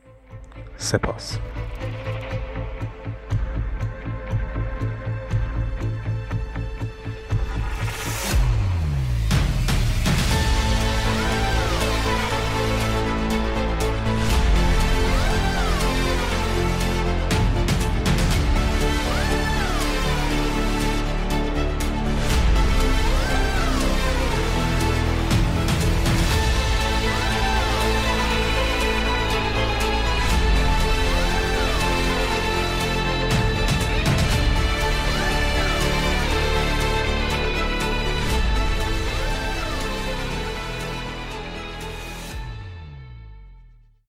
سپاس. 0.77 1.39